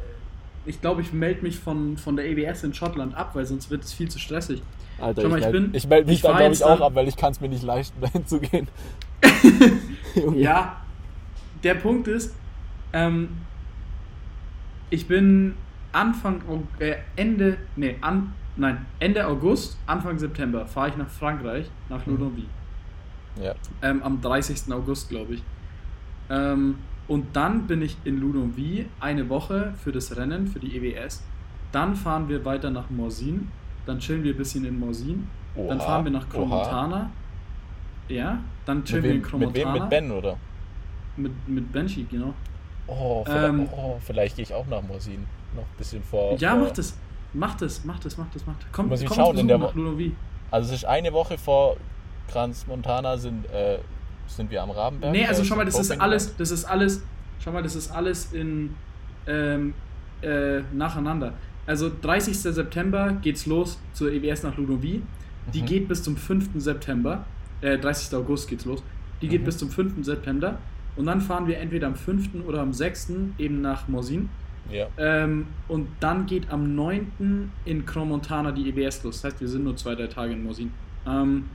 [0.64, 3.84] Ich glaube, ich melde mich von, von der EBS in Schottland ab, weil sonst wird
[3.84, 4.62] es viel zu stressig.
[4.98, 6.80] Alter, Schau mal, ich, ich meld- bin- ich melde mich ich da glaube ich auch
[6.80, 8.66] ab, weil ich kann es mir nicht leisten, dahin zu gehen.
[10.34, 10.80] Ja,
[11.62, 12.34] der Punkt ist,
[12.94, 13.28] ähm,
[14.88, 15.54] ich bin
[15.96, 16.42] Anfang,
[16.78, 22.12] äh, Ende, nee, an, nein, Ende August, Anfang September fahre ich nach Frankreich, nach Mhm.
[22.12, 22.44] Ludovic.
[23.42, 23.54] Ja.
[23.82, 24.72] Ähm, am 30.
[24.72, 25.42] August, glaube ich.
[26.28, 26.76] Ähm,
[27.08, 31.22] und dann bin ich in Ludovic eine Woche für das Rennen, für die EWS.
[31.72, 33.48] Dann fahren wir weiter nach Morsin.
[33.86, 35.28] Dann chillen wir ein bisschen in Morsin.
[35.54, 36.32] dann fahren wir nach oha.
[36.32, 37.10] Cromontana.
[38.08, 39.72] Ja, dann chillen Mit wir in wem, mit wem?
[39.72, 40.36] Mit Ben, oder?
[41.16, 42.34] Mit, mit Banshee, genau.
[42.86, 45.26] Oh, vielleicht, Ähm, oh, vielleicht gehe ich auch nach Morsin.
[45.54, 46.36] Noch ein bisschen vor.
[46.38, 46.94] Ja, vor, mach das.
[47.32, 48.66] Mach das, mach das, mach das, mach das.
[48.72, 50.12] Komm, Muss ich komm schauen, in der Besuch nach Wo- Ludovic.
[50.50, 51.76] Also es ist eine Woche vor
[52.28, 53.78] Kranz Montana sind, äh,
[54.26, 55.12] sind wir am Rabenberg.
[55.12, 57.02] Nee, also schau mal, das ist alles, das ist alles,
[57.40, 58.74] schau mal, das ist alles in
[59.26, 59.74] ähm,
[60.22, 61.32] äh, nacheinander.
[61.66, 62.36] Also 30.
[62.38, 65.02] September geht's los zur EWS nach Ludovic.
[65.52, 65.66] Die Mhm.
[65.66, 66.50] geht bis zum 5.
[66.60, 67.24] September.
[67.60, 68.16] Äh, 30.
[68.16, 68.82] August geht's los.
[69.20, 69.46] Die geht Mhm.
[69.46, 70.04] bis zum 5.
[70.04, 70.58] September.
[70.96, 72.44] Und dann fahren wir entweder am 5.
[72.46, 73.34] oder am 6.
[73.38, 74.28] eben nach Morsin.
[74.70, 74.88] Ja.
[74.98, 77.50] Ähm, und dann geht am 9.
[77.64, 79.22] in Cromontana die EWS los.
[79.22, 80.72] Das heißt, wir sind nur zwei, drei Tage in Morsin.
[81.06, 81.48] Ähm,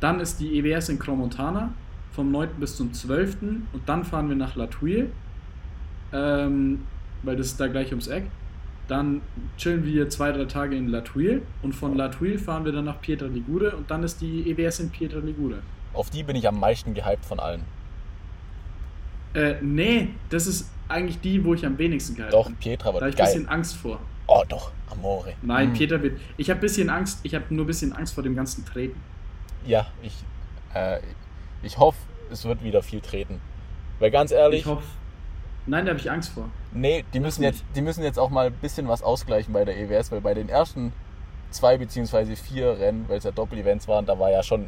[0.00, 1.72] dann ist die EWS in Cromontana
[2.12, 2.48] vom 9.
[2.58, 3.36] bis zum 12.
[3.42, 5.08] Und dann fahren wir nach La Tuile,
[6.12, 6.86] ähm,
[7.22, 8.24] weil das ist da gleich ums Eck.
[8.88, 9.20] Dann
[9.56, 12.86] chillen wir zwei, drei Tage in La Tuile und von La Tuile fahren wir dann
[12.86, 15.62] nach Pietra Ligure und dann ist die EWS in Pietra Ligure.
[15.92, 17.62] Auf die bin ich am meisten gehypt von allen.
[19.34, 22.50] Äh, nee, das ist eigentlich die, wo ich am wenigsten gehalten Doch.
[22.58, 23.26] Pietra Da wird habe ich ein geil.
[23.34, 24.00] bisschen Angst vor.
[24.26, 25.34] Oh, doch, Amore.
[25.42, 25.74] Nein, Mm.
[25.74, 26.20] Peter wird.
[26.36, 27.20] Ich habe ein bisschen Angst.
[27.22, 29.00] Ich habe nur ein bisschen Angst vor dem ganzen Treten.
[29.66, 30.14] Ja, ich,
[30.74, 30.98] äh,
[31.62, 31.98] ich hoffe,
[32.30, 33.40] es wird wieder viel treten.
[33.98, 34.82] Weil ganz ehrlich, Ich hoffe.
[35.66, 36.48] Nein, da habe ich Angst vor.
[36.72, 39.76] nee, die müssen, jetzt, die müssen jetzt auch mal ein bisschen was ausgleichen bei der
[39.76, 40.92] EWS, weil bei den ersten
[41.50, 44.66] zwei beziehungsweise vier Rennen, weil es ja Doppel-Events waren, da war ja schon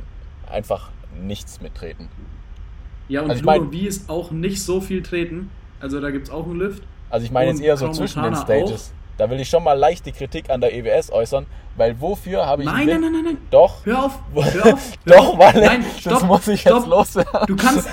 [0.49, 2.09] einfach nichts mit Treten.
[3.13, 5.51] Ja, und Also ich mein- wie ist auch nicht so viel treten.
[5.81, 6.83] Also da gibt es auch einen Lift.
[7.11, 8.91] Also ich meine jetzt eher so Crow zwischen den Stages.
[9.19, 11.45] Da will ich schon mal leicht die Kritik an der EWS äußern,
[11.77, 13.37] weil wofür habe ich Nein, nein, nein, nein, nein.
[13.51, 13.85] Doch.
[13.85, 14.93] Hör auf, hör auf.
[15.05, 16.79] hör Doch, weil Nein, das stopp, muss ich stopp.
[16.79, 17.41] jetzt loswerden.
[17.47, 17.87] Du kannst,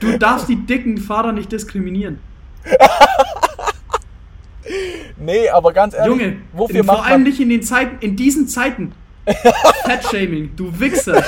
[0.00, 2.18] du darfst die dicken Fahrer nicht diskriminieren.
[5.20, 8.46] Nee, aber ganz ehrlich, Junge, wofür in, vor allem nicht in den Zeiten, in diesen
[8.46, 8.92] Zeiten.
[9.84, 11.24] Fat-Shaming, du Wichser.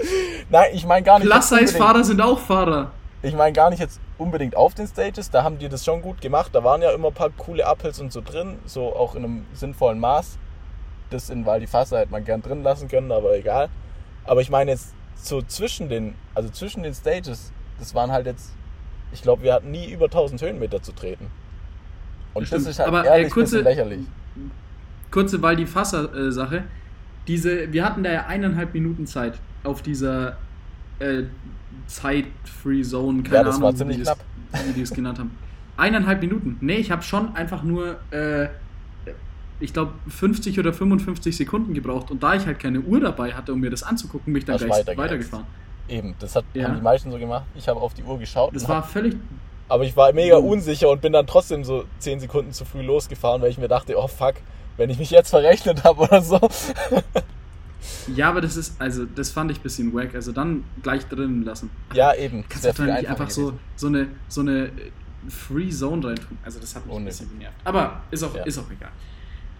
[0.50, 1.28] Nein, ich meine gar nicht...
[1.30, 2.90] Plus-Size-Fahrer sind auch Fahrer.
[3.22, 6.20] Ich meine gar nicht jetzt unbedingt auf den Stages, da haben die das schon gut
[6.20, 6.50] gemacht.
[6.54, 9.46] Da waren ja immer ein paar coole Uphills und so drin, so auch in einem
[9.52, 10.38] sinnvollen Maß.
[11.10, 13.68] Das in Val di Fassa hätte man gern drin lassen können, aber egal.
[14.24, 18.52] Aber ich meine jetzt so zwischen den, also zwischen den Stages, das waren halt jetzt,
[19.12, 21.26] ich glaube, wir hatten nie über 1000 Höhenmeter zu treten.
[22.32, 22.62] Und Stimmt.
[22.62, 24.00] das ist halt Aber, äh, ehrlich ein kurze- lächerlich.
[25.10, 26.62] Kurze Val di Fassa-Sache.
[27.26, 30.36] Diese, wir hatten da ja eineinhalb Minuten Zeit auf dieser
[30.98, 31.22] äh,
[31.86, 33.22] Zeit-Free Zone.
[33.22, 35.36] Keine Ja, das Ahnung, war wie ziemlich die es- Wie die es genannt haben.
[35.76, 36.56] Eineinhalb Minuten.
[36.60, 38.48] Nee, ich habe schon einfach nur, äh,
[39.60, 42.10] ich glaube, 50 oder 55 Sekunden gebraucht.
[42.10, 44.58] Und da ich halt keine Uhr dabei hatte, um mir das anzugucken, bin ich dann
[44.58, 45.46] gleich weitergefahren.
[45.88, 46.68] Eben, das hat, Ja.
[46.68, 47.44] haben die meisten so gemacht.
[47.54, 48.54] Ich habe auf die Uhr geschaut.
[48.54, 49.16] Das und war hab, völlig.
[49.68, 50.50] aber ich war mega Oh.
[50.52, 53.96] unsicher und bin dann trotzdem so 10 Sekunden zu früh losgefahren, weil ich mir dachte,
[53.98, 54.34] oh fuck,
[54.76, 56.38] wenn ich mich jetzt verrechnet habe oder so.
[58.14, 60.14] Ja, aber das ist, also, das fand ich ein bisschen wack.
[60.14, 61.70] Also dann gleich drinnen lassen.
[61.94, 62.44] Ja, eben.
[62.48, 64.70] Kannst du dann nicht einfach so, so eine, so eine äh,
[65.28, 66.38] Free Zone reintun.
[66.44, 67.18] Also das hat mich ein Unnötig.
[67.20, 67.56] bisschen genervt.
[67.64, 68.42] Aber ist auch, Ja.
[68.44, 68.90] ist auch egal.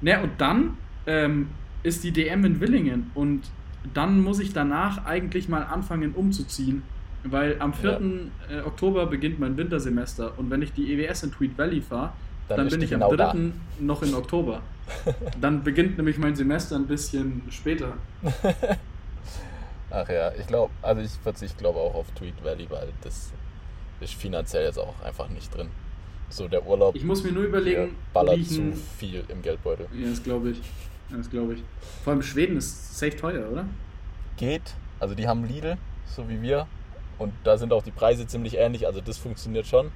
[0.01, 1.49] Naja, und dann ähm,
[1.83, 3.43] ist die DM in Willingen und
[3.95, 6.83] dann muss ich danach eigentlich mal anfangen umzuziehen,
[7.25, 8.01] weil am 4.
[8.51, 12.13] äh, Oktober beginnt mein Wintersemester und wenn ich die EWS in Tweed Valley fahre,
[12.49, 13.33] Dann dann, bin ich genau am da.
[13.33, 13.53] 3.
[13.81, 14.61] noch in Oktober.
[15.41, 17.95] Dann beginnt nämlich mein Semester ein bisschen später.
[19.91, 23.33] Ach ja, ich glaube, also ich verzichte glaube auch auf Tweed Valley, weil das
[24.01, 25.69] ist finanziell jetzt auch einfach nicht drin.
[26.29, 29.87] So der Urlaub Ich muss mir nur überlegen, ballert wie ich zu viel im Geldbeutel.
[29.93, 30.61] Ja, das glaube ich.
[31.11, 31.63] Das glaube ich.
[32.05, 33.67] Vor allem Schweden ist safe teuer, oder?
[34.37, 35.77] Geht, also die haben Lidl,
[36.07, 36.69] so wie wir,
[37.19, 39.91] und da sind auch die Preise ziemlich ähnlich, also das funktioniert schon.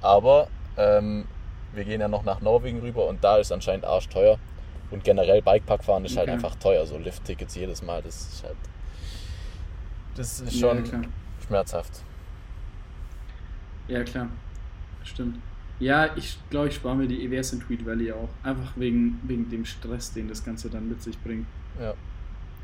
[0.00, 1.26] Aber ähm,
[1.74, 4.38] wir gehen ja noch nach Norwegen rüber und da ist anscheinend arschteuer.
[4.90, 6.34] Und generell Bikeparkfahren ist halt Okay.
[6.34, 8.56] einfach teuer, so Lift-Tickets jedes Mal, das ist halt.
[10.14, 11.02] Das ist Ja, schon klar.
[11.46, 12.02] schmerzhaft.
[13.88, 14.28] Ja, klar.
[15.02, 15.38] Stimmt.
[15.80, 18.28] Ja, ich glaube, ich spare mir die EWS in Tweed Valley auch.
[18.42, 21.46] Einfach wegen, wegen dem Stress, den das Ganze dann mit sich bringt.
[21.80, 21.94] Ja.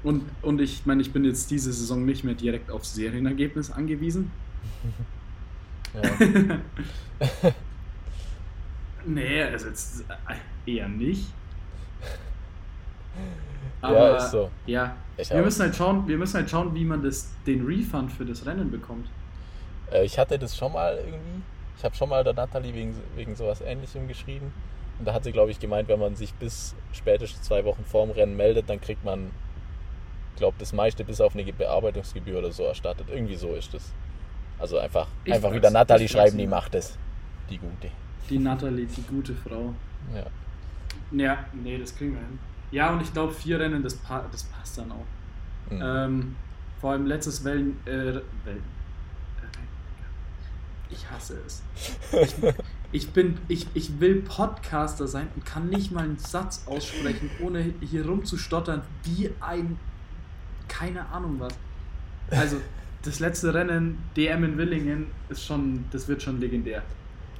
[0.02, 4.30] Und, und ich meine, ich bin jetzt diese Saison nicht mehr direkt auf Serienergebnis angewiesen.
[5.94, 6.58] ja.
[9.06, 10.04] Nee, also jetzt
[10.66, 11.26] äh, eher nicht.
[13.82, 14.50] Ja, ist so.
[14.66, 18.12] Ja, Ich wir müssen, halt schauen, wir müssen halt schauen, wie man das, den Refund
[18.12, 19.06] für das Rennen bekommt.
[19.90, 21.42] Äh, ich hatte das schon mal irgendwie.
[21.78, 24.52] Ich habe schon mal der Natalie wegen, wegen sowas ähnlichem geschrieben.
[24.98, 28.10] Und da hat sie, glaube ich, gemeint, wenn man sich bis spätestens zwei Wochen vorm
[28.10, 29.30] Rennen meldet, dann kriegt man,
[30.36, 33.06] glaube das meiste bis auf eine Bearbeitungsgebühr oder so erstattet.
[33.10, 33.92] Irgendwie so ist das.
[34.58, 36.98] Also einfach, Ich einfach wieder Natalie ich weiß schreiben, die macht es.
[37.48, 37.90] Die gute.
[38.30, 39.74] Die Natalie, die gute Frau.
[40.14, 40.26] Ja.
[41.12, 42.38] Ja, nee, das kriegen wir hin.
[42.70, 45.72] Ja, und ich glaube, vier Rennen, das, pa das passt dann auch.
[45.72, 45.80] Mhm.
[45.82, 46.36] Ähm,
[46.80, 47.76] vor allem letztes Wellen.
[47.84, 48.80] Äh, Wellen.
[50.88, 51.62] Ich hasse es.
[52.12, 52.34] Ich,
[52.90, 57.74] ich, bin, ich, ich will Podcaster sein und kann nicht mal einen Satz aussprechen, ohne
[57.80, 59.78] hier rumzustottern, wie ein.
[60.66, 61.52] Keine Ahnung was.
[62.30, 62.56] Also,
[63.02, 65.84] das letzte Rennen, DM in Willingen, ist schon.
[65.90, 66.82] Das wird schon legendär.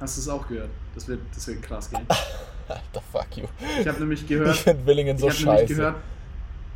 [0.01, 0.69] Hast du es auch gehört?
[0.95, 2.05] Das wird, das wird krass gehen.
[2.67, 3.45] Alter, fuck you.
[3.79, 4.55] Ich habe nämlich gehört.
[4.55, 5.65] Ich finde Willingen so ich scheiße.
[5.75, 5.95] gehört,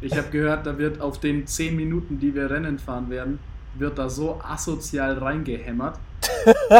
[0.01, 3.39] ich habe gehört, da wird auf den 10 Minuten, die wir Rennen fahren werden,
[3.75, 5.97] wird da so asozial reingehämmert.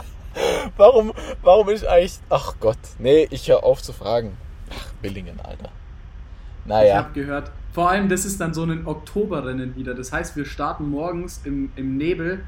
[0.77, 2.19] Warum, warum ist eigentlich.
[2.29, 2.77] Ach Gott.
[2.99, 4.35] Nee, ich höre auf zu fragen.
[4.69, 5.69] Ach, Willingen, Alter.
[6.63, 6.97] Ich Naja.
[6.97, 9.93] habe gehört, vor allem das ist dann so ein Oktoberrennen wieder.
[9.93, 12.43] Das heißt, wir starten morgens im, im Nebel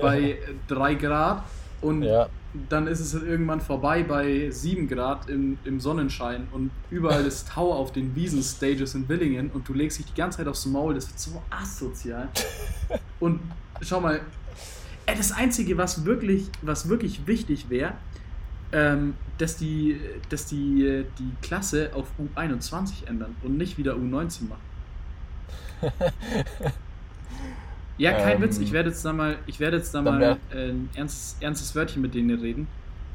[0.00, 1.44] bei 3 Grad
[1.80, 2.28] und Ja.
[2.68, 7.72] dann ist es irgendwann vorbei bei 7 Grad im, im Sonnenschein und überall ist Tau
[7.72, 10.94] auf den Wiesenstages in Willingen und du legst dich die ganze Zeit aufs Maul.
[10.94, 12.28] Das wird so asozial.
[13.20, 13.40] Und
[13.82, 14.20] schau mal,
[15.06, 17.92] äh, das Einzige, was wirklich, was wirklich wichtig wäre,
[18.72, 24.60] ähm, dass die, dass die, die Klasse auf U21 ändern und nicht wieder U19 machen.
[27.98, 28.58] Ja, kein Ähm, Witz.
[28.58, 32.14] Ich werde jetzt da mal, ich werde jetzt da mal ein ernstes, ernstes Wörtchen mit
[32.14, 32.68] denen reden.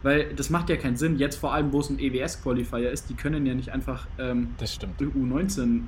[0.04, 1.18] Weil das macht ja keinen Sinn.
[1.18, 4.74] Jetzt vor allem, wo es ein EWS-Qualifier ist, die können ja nicht einfach ähm, Das
[4.74, 5.00] stimmt.
[5.00, 5.84] U19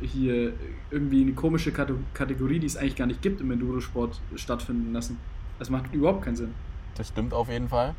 [0.00, 0.52] äh, hier
[0.90, 5.18] irgendwie eine komische Kate- Kategorie, die es eigentlich gar nicht gibt im Endurosport stattfinden lassen.
[5.58, 6.54] Das macht überhaupt keinen Sinn.
[6.96, 7.94] Das stimmt auf jeden Fall.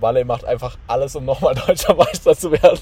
[0.00, 2.78] Walle macht einfach alles, um nochmal deutscher Meister zu werden.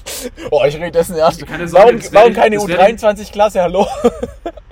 [0.51, 1.41] Oh, ich rede dessen erst.
[1.73, 3.61] Warum, warum keine ich- das werde ich- U23-Klasse?
[3.61, 3.85] Hallo?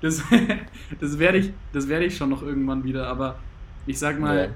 [0.00, 0.22] das
[1.00, 3.36] das werde ich, das werde ich schon noch irgendwann wieder, aber
[3.86, 4.50] ich sag mal,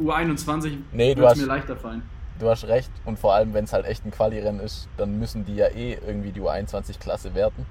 [0.00, 2.02] U21 Nee, wird hast- mir leichter fallen.
[2.38, 2.90] Du hast recht.
[3.04, 5.98] Und vor allem, wenn es halt echt ein Quali-Rennen ist, dann müssen die ja eh
[6.06, 7.66] irgendwie die U21-Klasse werten.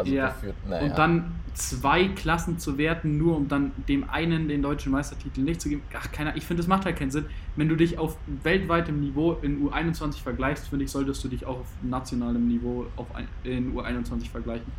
[0.00, 0.84] Also Ja, dafür, naja.
[0.86, 5.60] Und dann zwei Klassen zu werten, nur um dann dem einen den deutschen Meistertitel nicht
[5.60, 5.82] zu geben.
[5.98, 7.26] Ach, keiner, ich finde, das macht halt keinen Sinn.
[7.56, 11.60] Wenn du dich auf weltweitem Niveau in U21 vergleichst, finde ich, solltest du dich auch
[11.60, 13.06] auf nationalem Niveau auf
[13.44, 14.70] in U21 vergleichen.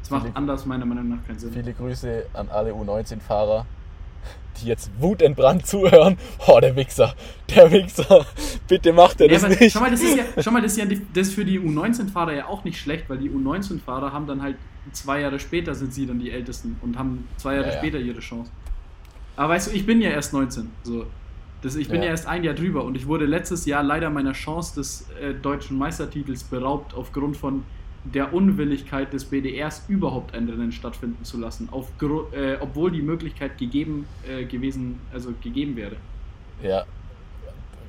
[0.00, 1.52] Das macht Philipp- anders meiner Meinung nach keinen Sinn.
[1.52, 3.64] Viele Grüße an alle U19-Fahrer,
[4.62, 6.16] die jetzt wutentbrannt zuhören.
[6.46, 7.14] Oh, der Wichser.
[7.54, 8.24] Der Wichser.
[8.68, 9.72] Bitte macht er Ja, das nicht.
[9.72, 12.32] Schau mal, das ist ja, schau mal, das ist ja das ist für die U19-Fahrer
[12.34, 14.56] ja auch nicht schlecht, weil die U19-Fahrer haben dann halt
[14.92, 18.20] zwei Jahre später sind sie dann die Ältesten und haben zwei Jahre Ja, später ihre
[18.20, 18.50] Chance.
[19.36, 20.70] Aber weißt du, ich bin ja erst 19.
[20.82, 21.06] So.
[21.62, 22.04] Das, ich bin Ja.
[22.04, 22.10] ja.
[22.10, 25.78] erst ein Jahr drüber und ich wurde letztes Jahr leider meiner Chance des äh, deutschen
[25.78, 27.62] Meistertitels beraubt aufgrund von
[28.04, 31.88] der Unwilligkeit des BDRs überhaupt ein Rennen stattfinden zu lassen, auf,
[32.32, 35.96] äh, obwohl die Möglichkeit gegeben äh, gewesen, also gegeben wäre.
[36.62, 36.84] Ja,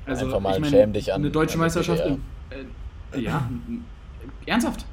[0.06, 2.02] Also, Einfach mal ich meine, schäm dich an- Eine deutsche an Meisterschaft.
[2.06, 2.20] Im,
[3.12, 3.48] äh, ja,
[4.46, 4.86] ernsthaft.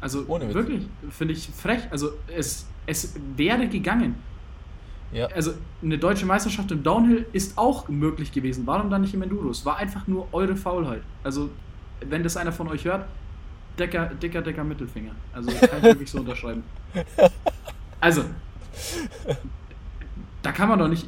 [0.00, 1.82] Also wirklich, finde ich frech.
[1.90, 4.16] Also es, es wäre gegangen.
[5.12, 5.26] ja.
[5.26, 8.66] Also eine deutsche Meisterschaft im Downhill ist auch möglich gewesen.
[8.66, 9.50] Warum dann nicht im Enduro?
[9.50, 11.02] Es war einfach nur eure Faulheit.
[11.22, 11.50] Also
[12.08, 13.06] wenn das einer von euch hört,
[13.78, 15.12] dicker, dicker, dicker Mittelfinger.
[15.32, 16.62] Also kann ich wirklich so unterschreiben.
[18.00, 18.24] Also,
[20.42, 21.06] da kann man doch nicht.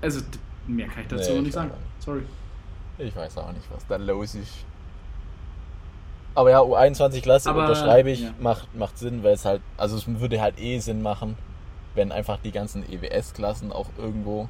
[0.00, 0.20] Also,
[0.66, 1.68] mehr kann ich dazu Nee, noch ich nicht sagen.
[1.70, 2.02] nicht.
[2.04, 2.22] Sorry.
[2.98, 4.64] Ich weiß auch nicht, was da los ist.
[6.34, 8.34] Aber ja, U21-Klasse Aber, unterschreibe ich, ja.
[8.38, 11.36] macht, macht Sinn, weil es halt, also es würde halt eh Sinn machen,
[11.94, 14.48] wenn einfach die ganzen EWS-Klassen auch irgendwo,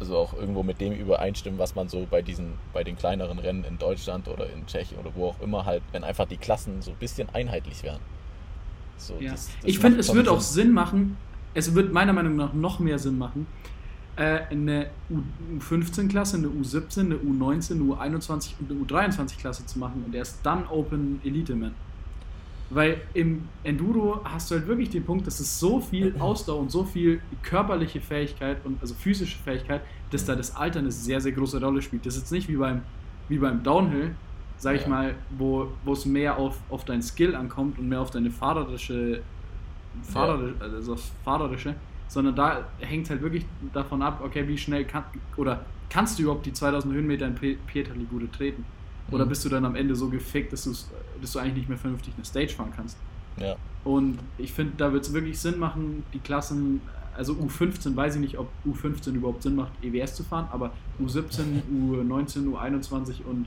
[0.00, 3.64] also auch irgendwo mit dem übereinstimmen, was man so bei diesen, bei den kleineren Rennen
[3.64, 6.90] in Deutschland oder in Tschechien oder wo auch immer halt, wenn einfach die Klassen so
[6.90, 8.00] ein bisschen einheitlich wären.
[8.98, 9.32] So, Ja.
[9.32, 10.64] das- das ich finde, es wird auch Sinn.
[10.66, 11.16] Sinn machen,
[11.54, 13.46] es wird meiner Meinung nach noch mehr Sinn machen,
[14.16, 14.88] äh, eine
[15.58, 20.66] U15-Klasse, eine U17, eine U19, eine U21 und eine U23-Klasse zu machen und erst dann
[20.68, 21.74] Open Elite Man.
[22.68, 26.70] Weil im Enduro hast du halt wirklich den Punkt, dass es so viel Ausdauer und
[26.70, 31.32] so viel körperliche Fähigkeit und also physische Fähigkeit, dass da das Alter eine sehr, sehr
[31.32, 32.06] große Rolle spielt.
[32.06, 32.86] Das ist jetzt nicht wie beim,
[33.28, 34.20] wie beim Downhill,
[34.56, 34.88] sag ich Ja.
[34.88, 39.28] mal, wo, wo es mehr auf, auf dein Skill ankommt und mehr auf deine fahrerische,
[40.02, 45.04] fahrer, also fahrerische, sondern da hängt halt wirklich davon ab, okay, wie schnell kann,
[45.36, 48.75] oder kannst du überhaupt die 2000 Höhenmeter in Pe- Pietra Ligure treten?
[49.10, 49.28] Oder Mhm.
[49.28, 50.64] bist du dann am Ende so gefickt, dass,
[51.20, 52.96] dass du eigentlich nicht mehr vernünftig eine Stage fahren kannst?
[53.38, 53.56] Ja.
[53.84, 56.80] Und ich finde, da wird es wirklich Sinn machen, die Klassen,
[57.16, 61.62] also U15, weiß ich nicht, ob U15 überhaupt Sinn macht, EWS zu fahren, aber U17,
[61.72, 63.46] U19, U21 und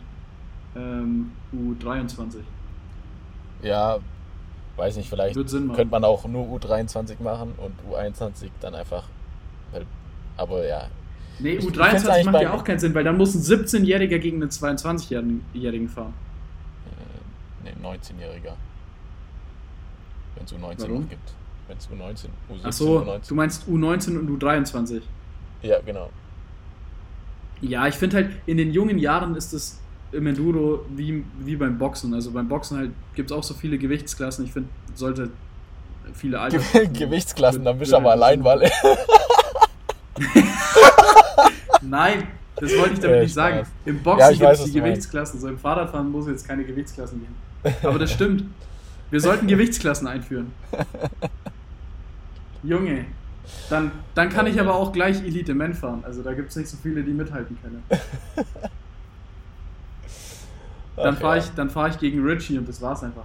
[0.76, 2.38] ähm, U23.
[3.62, 3.98] Ja,
[4.78, 9.04] weiß nicht, vielleicht Sinn könnte man auch nur U23 machen und U21 dann einfach.
[10.38, 10.88] Aber ja,
[11.40, 13.42] Nee, Ich- ich find's U23 eigentlich macht ja auch keinen Sinn, weil dann muss ein
[13.42, 16.14] 17-Jähriger gegen einen 22-Jährigen fahren.
[17.66, 18.54] äh, ne, 19-Jähriger.
[20.36, 21.02] Wenn es U19 Warum?
[21.04, 21.32] noch gibt.
[21.68, 23.28] Wenn es U19, U17, Achso, U19.
[23.30, 25.02] du meinst U19 und U23.
[25.62, 26.10] Ja, genau.
[27.62, 29.80] Ja, ich finde halt, in den jungen Jahren ist es
[30.12, 32.14] im Enduro wie, wie beim Boxen.
[32.14, 34.46] Also beim Boxen halt gibt es auch so viele Gewichtsklassen.
[34.46, 35.30] Ich finde, sollte
[36.14, 36.58] viele Alter.
[36.94, 38.72] Gewichtsklassen, dann bist du aber allein, weil.
[41.82, 43.58] Nein, das wollte ich damit Ja, nicht sagen.
[43.58, 43.70] Spaß.
[43.86, 44.80] Im Boxen Ja, gibt es die.
[44.80, 45.40] Gewichtsklassen.
[45.40, 47.36] So im Fahrradfahren muss es jetzt keine Gewichtsklassen geben.
[47.84, 48.44] Aber das stimmt.
[49.10, 50.52] Wir sollten Gewichtsklassen einführen.
[52.64, 53.06] Junge.
[53.70, 56.04] Dann, dann kann ich aber auch gleich Elite Men fahren.
[56.06, 57.84] Also da gibt es nicht so viele, die mithalten können.
[60.96, 61.44] Dann fahre ja.
[61.44, 63.24] ich, dann fahr ich gegen Richie und das war's einfach.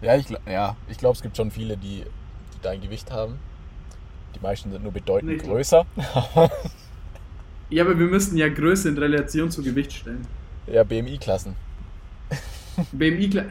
[0.00, 3.38] Ja, ich, ja, ich glaube, es gibt schon viele, die, die dein Gewicht haben.
[4.34, 5.86] Die meisten sind nur bedeutend Nee, größer.
[7.70, 10.26] Ja, aber wir müssten ja Größe in Relation zu Gewicht stellen.
[10.66, 11.56] ja, BMI-Klassen.
[12.92, 13.50] BMI Klasse.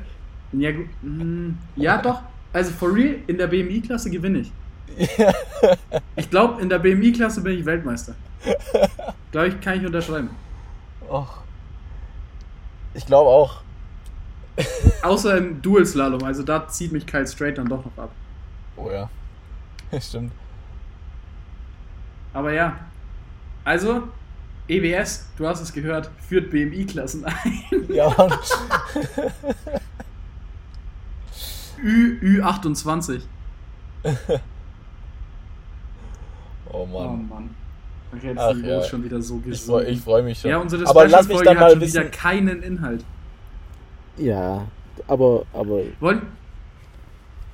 [0.53, 0.71] Ja,
[1.01, 2.21] mm, ja, doch.
[2.51, 4.51] Also for real, in der BMI-Klasse gewinne ich.
[6.15, 8.15] Ich glaube, in der BMI-Klasse bin ich Weltmeister.
[9.31, 10.29] Glaube ich, kann ich unterschreiben.
[11.09, 11.37] Och.
[12.93, 13.61] Ich glaube auch.
[15.01, 18.11] Außer im Dual-Slalom, also da zieht mich Kyle Straight dann doch noch ab.
[18.77, 19.09] Oh ja.
[19.99, 20.31] Stimmt.
[22.33, 22.77] Aber ja.
[23.63, 24.03] Also,
[24.67, 27.33] EWS, du hast es gehört, führt BMI-Klassen ein.
[27.89, 28.33] Ja, Mann.
[31.83, 33.21] Ü, Ü28.
[34.05, 34.09] Oh
[36.71, 37.29] Oh Mann.
[37.29, 37.49] Mann.
[38.15, 38.83] Okay, Ach ja.
[38.83, 39.83] schon wieder so Ich, gesunken.
[39.85, 40.49] freu- ich freue mich schon.
[40.51, 41.93] ja, unsere aber lass mich dann hat mal schon wissen.
[42.01, 43.03] wieder keinen Inhalt.
[44.17, 44.67] Ja,
[45.07, 46.21] aber, aber Wollen,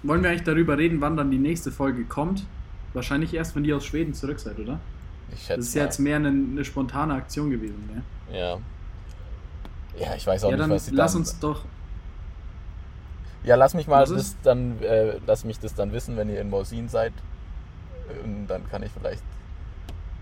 [0.03, 2.45] wollen wir eigentlich darüber reden, wann dann die nächste Folge kommt?
[2.93, 4.79] Wahrscheinlich erst, wenn ihr aus Schweden zurück seid, oder?
[5.33, 8.01] Ich schätze Das ist ja jetzt mehr eine, eine spontane Aktion gewesen, ne?
[8.37, 8.57] Ja.
[9.99, 11.65] Ja, ich weiß auch Ja, nicht, dann was sie lass dann, uns doch.
[13.43, 14.37] Ja, lass mich mal Was das ist?
[14.43, 17.13] dann, äh, lass mich das dann wissen, wenn ihr in Mosin seid.
[18.23, 19.23] Und dann kann ich vielleicht,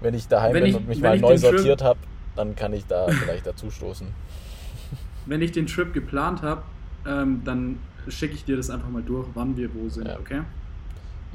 [0.02, 2.00] wenn ich daheim Wenn bin ich- und mich mal neu sortiert habe,
[2.36, 4.08] dann kann ich da vielleicht dazu stoßen.
[5.26, 6.62] Wenn ich den Trip geplant habe,
[7.06, 10.18] ähm, dann schicke ich dir das einfach mal durch, wann wir wo sind, Ja.
[10.20, 10.42] okay?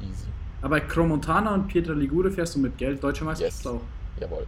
[0.01, 0.27] Easy.
[0.63, 3.67] Aber Cromontana und Pietra Ligure fährst du mit Geld, Deutsche Meisterschaft Yes.
[3.67, 3.81] auch.
[4.21, 4.47] Jawohl.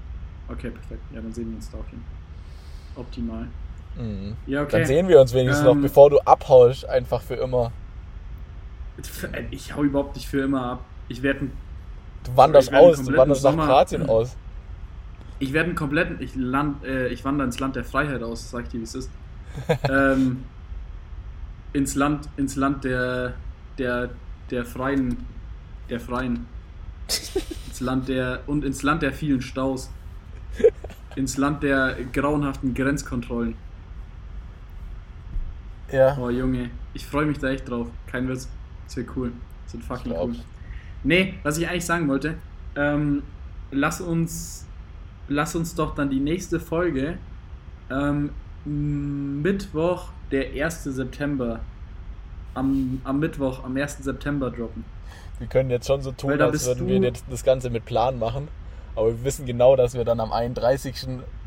[0.49, 1.03] Okay, perfekt.
[1.13, 3.03] Ja, dann sehen wir uns da auf jeden Fall.
[3.03, 3.47] Optimal.
[3.97, 4.35] Mhm.
[4.47, 4.79] Ja, okay.
[4.79, 7.73] Dann sehen wir uns wenigstens Ähm, noch, bevor du abhaust, einfach für immer.
[9.51, 10.85] Ich hau überhaupt nicht für immer ab.
[11.09, 11.49] Ich werde
[12.25, 14.37] Du wanderst werde aus, du wanderst nach Sommer- Kroatien aus.
[15.41, 16.17] ich werd einen kompletten.
[16.21, 18.95] Ich, land, äh, ich wandere ins Land der Freiheit aus, sag ich dir, wie es
[18.95, 19.11] ist.
[19.91, 20.45] ähm,
[21.73, 23.35] ins Land, ins Land der,
[23.79, 24.11] der,
[24.51, 25.17] der Freien.
[25.91, 26.47] Der Freien.
[27.67, 28.43] ins Land der.
[28.47, 29.91] Und ins Land der vielen Staus.
[31.17, 33.55] Ins Land der grauenhaften Grenzkontrollen.
[35.93, 36.17] Ja.
[36.19, 37.89] Oh Junge, ich freue mich da echt drauf.
[38.07, 38.49] Kein Witz.
[38.87, 39.33] Das wird cool.
[39.65, 40.37] Das wird fucking cool.
[41.03, 42.37] Nee, was ich eigentlich sagen wollte,
[42.77, 43.23] ähm,
[43.71, 44.65] lass uns
[45.29, 47.19] lass uns doch dann die nächste Folge
[47.91, 48.31] ähm,
[48.65, 50.85] Mittwoch, der 1.
[50.85, 51.61] September,
[52.55, 53.99] am, am Mittwoch, am 1.
[53.99, 54.85] September droppen.
[55.39, 58.49] Wir können jetzt schon so tun, als würden wir jetzt das Ganze mit Plan machen.
[58.97, 60.95] Aber wir wissen genau, dass wir dann am 31.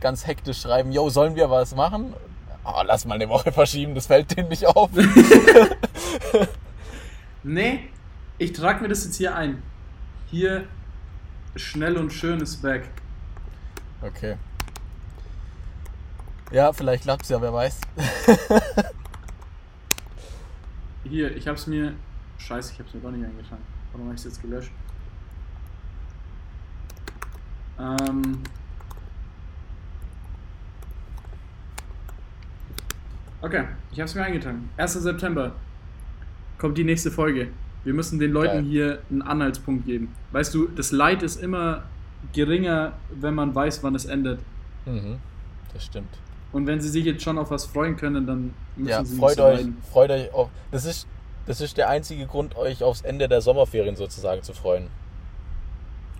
[0.01, 2.13] ganz hektisch schreiben, yo, sollen wir was machen?
[2.65, 4.89] Oh, lass mal eine Woche verschieben, das fällt denen nicht auf.
[7.43, 7.87] Nee,
[8.39, 9.63] ich trage mir das jetzt hier ein.
[10.29, 10.65] Hier,
[11.55, 12.89] schnell und schön ist back.
[14.01, 14.35] Okay.
[16.51, 17.79] Ja, vielleicht klappt's ja, wer weiß.
[21.05, 21.93] Hier, ich hab's mir.
[22.37, 23.63] Scheiße, ich hab's mir doch nicht eingetragen.
[23.91, 24.71] Warum habe ich es jetzt gelöscht?
[27.79, 28.39] Ähm.
[33.41, 34.69] Okay, ich hab's mir eingetragen.
[34.77, 34.93] 1.
[34.93, 35.53] September
[36.57, 37.49] kommt die nächste Folge.
[37.83, 38.63] Wir müssen den Leuten Geil.
[38.65, 40.13] hier einen Anhaltspunkt geben.
[40.31, 41.83] Weißt du, das Leid ist immer
[42.33, 44.39] geringer, wenn man weiß, wann es endet.
[44.85, 45.17] Mhm,
[45.73, 46.09] das stimmt.
[46.51, 49.39] Und wenn sie sich jetzt schon auf was freuen können, dann müssen Ja, sie freut
[49.39, 50.49] euch, freut euch auf.
[50.71, 51.07] Das ist,
[51.47, 54.87] das ist der einzige Grund, euch aufs Ende der Sommerferien sozusagen zu freuen.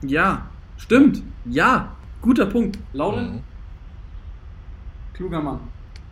[0.01, 0.47] Ja,
[0.77, 1.21] stimmt.
[1.45, 2.77] Ja, guter Punkt.
[2.93, 3.43] Lauren, Mhm.
[5.13, 5.59] kluger Mann.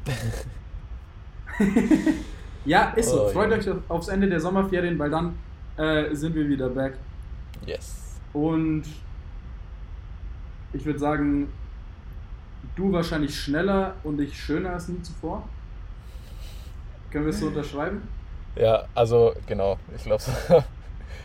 [2.65, 3.25] ja, ist so.
[3.25, 3.57] Oh, Freut ja.
[3.57, 5.37] euch auf- aufs Ende der Sommerferien, weil dann
[5.77, 6.93] äh, sind wir wieder back.
[7.65, 7.95] Yes.
[8.33, 8.83] Und
[10.73, 11.49] ich würde sagen,
[12.75, 15.47] du wahrscheinlich schneller und ich schöner als nie zuvor.
[17.11, 18.01] Können wir es so unterschreiben?
[18.55, 20.23] Ja, also genau, ich glaube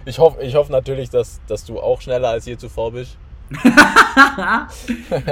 [0.04, 3.16] Ich hoffe ich hoff natürlich, dass, dass du auch schneller als je zuvor bist.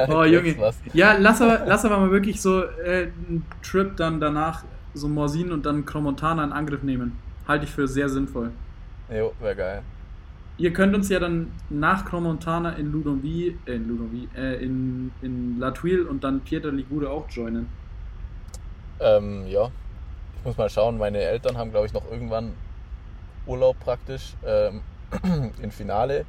[0.08, 0.54] Oh, Junge.
[0.92, 5.52] Ja, lass aber, lass aber mal wirklich so äh, einen Trip dann danach, so Morsin
[5.52, 7.18] und dann Cromontana in Angriff nehmen.
[7.46, 8.50] Halte ich für sehr sinnvoll.
[9.10, 9.82] Jo, wäre geil.
[10.58, 15.58] Ihr könnt uns ja dann nach Cromontana in Ludonville, äh, in Ludonville, äh, in, in
[15.58, 17.68] La Tuile und dann Pietra Ligure auch joinen.
[19.00, 19.70] Ähm, ja.
[20.38, 22.52] Ich muss mal schauen, meine Eltern haben, glaube ich, noch irgendwann
[23.46, 24.82] Urlaub praktisch ähm,
[25.62, 26.24] im Finale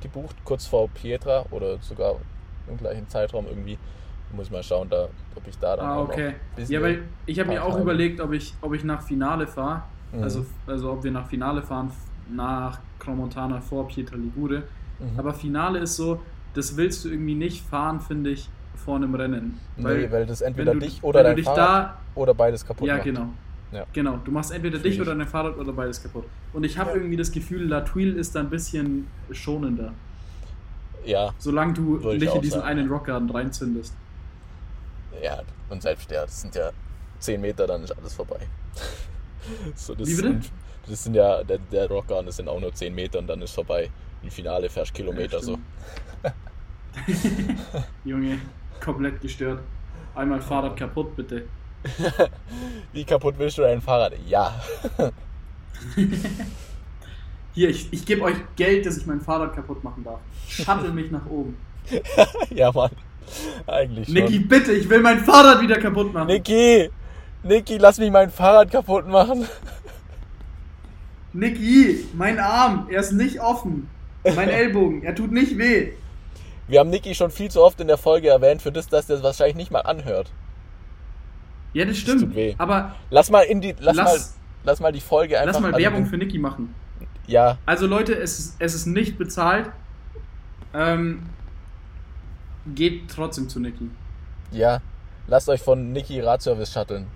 [0.00, 2.16] gebucht, kurz vor Pietra oder sogar
[2.68, 3.78] im gleichen Zeitraum irgendwie.
[4.32, 6.28] Muss ich mal schauen, da, ob ich da dann Ah, noch okay.
[6.28, 7.82] ein bisschen Ja, weil ich habe mir auch Part-Time.
[7.82, 9.82] überlegt, ob ich, ob ich nach Finale fahre.
[10.12, 10.22] Mhm.
[10.22, 11.92] Also, also ob wir nach Finale fahren,
[12.30, 14.62] nach Cromontana vor Pietra Ligure.
[14.98, 15.18] Mhm.
[15.18, 16.22] Aber Finale ist so,
[16.54, 19.60] das willst du irgendwie nicht fahren, finde ich, vor einem Rennen.
[19.76, 23.04] nee, weil das entweder dich oder dein Fahrrad oder beides kaputt Ja, macht.
[23.04, 23.28] genau.
[23.72, 23.86] Ja.
[23.92, 25.00] Genau, du machst entweder Fühl dich ich.
[25.00, 26.24] oder dein Fahrrad oder beides kaputt.
[26.52, 29.92] Und ich habe irgendwie das Gefühl, La Tuile ist da ein bisschen schonender.
[31.04, 32.92] Ja, Solange du Würde ich nicht in diesen sagen, einen ja.
[32.92, 33.94] Rockgarden reinzündest.
[35.22, 36.70] ja, und selbst ja, das sind ja
[37.18, 38.46] 10 Meter, dann ist alles vorbei.
[39.74, 40.28] so, das Wie bitte?
[40.28, 40.52] Sind,
[40.86, 43.54] das sind ja, der, der Rockgarden, das sind auch nur 10 Meter und dann ist
[43.54, 43.90] vorbei.
[44.22, 45.58] Im Finale fährst Kilometer Ja, so.
[48.04, 48.38] Junge,
[48.80, 49.60] komplett gestört.
[50.14, 51.46] Einmal Fahrrad kaputt, bitte.
[52.92, 54.12] Wie kaputt willst du dein Fahrrad?
[54.26, 54.60] Ja.
[57.54, 60.20] Hier, ich, ich gebe euch Geld, dass ich mein Fahrrad kaputt machen darf.
[60.48, 61.56] Shuttle mich nach oben.
[62.50, 62.90] Ja, Mann.
[63.66, 64.14] Eigentlich schon.
[64.14, 66.28] Niki, bitte, ich will mein Fahrrad wieder kaputt machen.
[66.28, 66.90] Niki!
[67.42, 69.48] Niki, lass mich mein Fahrrad kaputt machen.
[71.32, 73.88] Niki, mein Arm, er ist nicht offen.
[74.24, 75.92] Mein Ellbogen, er tut nicht weh.
[76.68, 79.16] Wir haben Niki schon viel zu oft in der Folge erwähnt, für das, dass der
[79.16, 80.30] es wahrscheinlich nicht mal anhört.
[81.72, 82.20] Ja, das stimmt.
[82.20, 82.54] tut weh.
[82.58, 83.74] Aber Lass mal in die.
[83.80, 84.20] Lass, Lass- mal,
[84.64, 85.54] lass mal die Folge einfach.
[85.54, 86.74] lass mal Werbung für Niki machen.
[87.26, 89.70] Ja, Also Leute, es ist, es ist nicht bezahlt.
[90.74, 91.22] Ähm,
[92.74, 93.90] geht trotzdem zu Niki.
[94.50, 94.80] ja.
[95.28, 97.06] Lasst euch von Niki Radservice shutteln.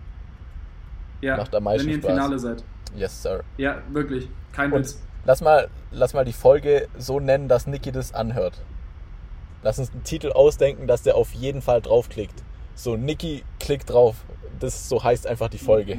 [1.20, 2.02] Ja, Macht am meisten wenn ihr im.
[2.02, 2.62] Finale seid.
[2.94, 3.42] Yes, sir.
[3.56, 4.28] Ja, wirklich.
[4.52, 5.02] Kein Und Witz.
[5.24, 8.62] lass mal, lass mal die Folge so nennen, dass Niki das anhört.
[9.64, 12.44] Lass uns einen Titel ausdenken, dass der auf jeden Fall draufklickt.
[12.76, 14.14] So, Niki klickt drauf.
[14.60, 15.98] Das so heißt einfach die Folge.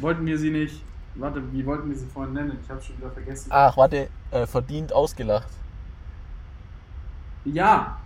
[0.00, 0.82] Wollten wir sie nicht.
[1.16, 2.58] Warte, wie wollten wir sie vorhin nennen?
[2.62, 3.48] Ich habe schon wieder vergessen.
[3.50, 5.48] Ach, warte, äh, verdient ausgelacht.
[7.44, 7.98] Ja.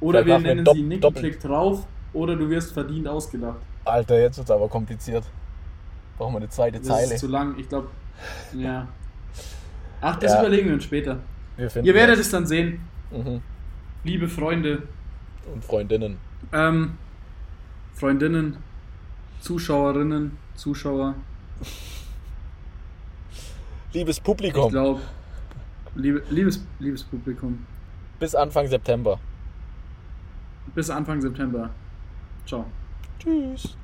[0.00, 1.24] Oder Vielleicht wir wir nennen dopp- sie Niki doppelt.
[1.24, 3.58] klickt drauf oder du wirst verdient ausgelacht.
[3.84, 5.24] Alter, jetzt wird's aber kompliziert.
[6.18, 7.14] Brauchen wir eine zweite Das Zeile.
[7.14, 7.58] ist zu lang.
[7.58, 7.88] Ich glaube.
[8.52, 8.86] Ja.
[10.00, 10.40] Ach, das Ja.
[10.40, 11.18] überlegen wir uns später.
[11.56, 12.26] Wir Ihr werdet was.
[12.26, 13.40] es dann sehen, Mhm.
[14.04, 14.82] liebe Freunde,
[15.52, 16.18] Und Freundinnen.
[16.52, 16.96] ähm,
[17.98, 18.56] Freundinnen,
[19.40, 21.14] Zuschauerinnen, Zuschauer.
[23.92, 25.00] Liebes Ich Publikum, glaube,
[25.96, 27.66] liebe, liebes, liebes Publikum,
[28.20, 29.18] bis Anfang September.
[30.74, 31.70] bis Anfang September.
[32.46, 32.66] Ciao.
[33.18, 33.76] Tschüss.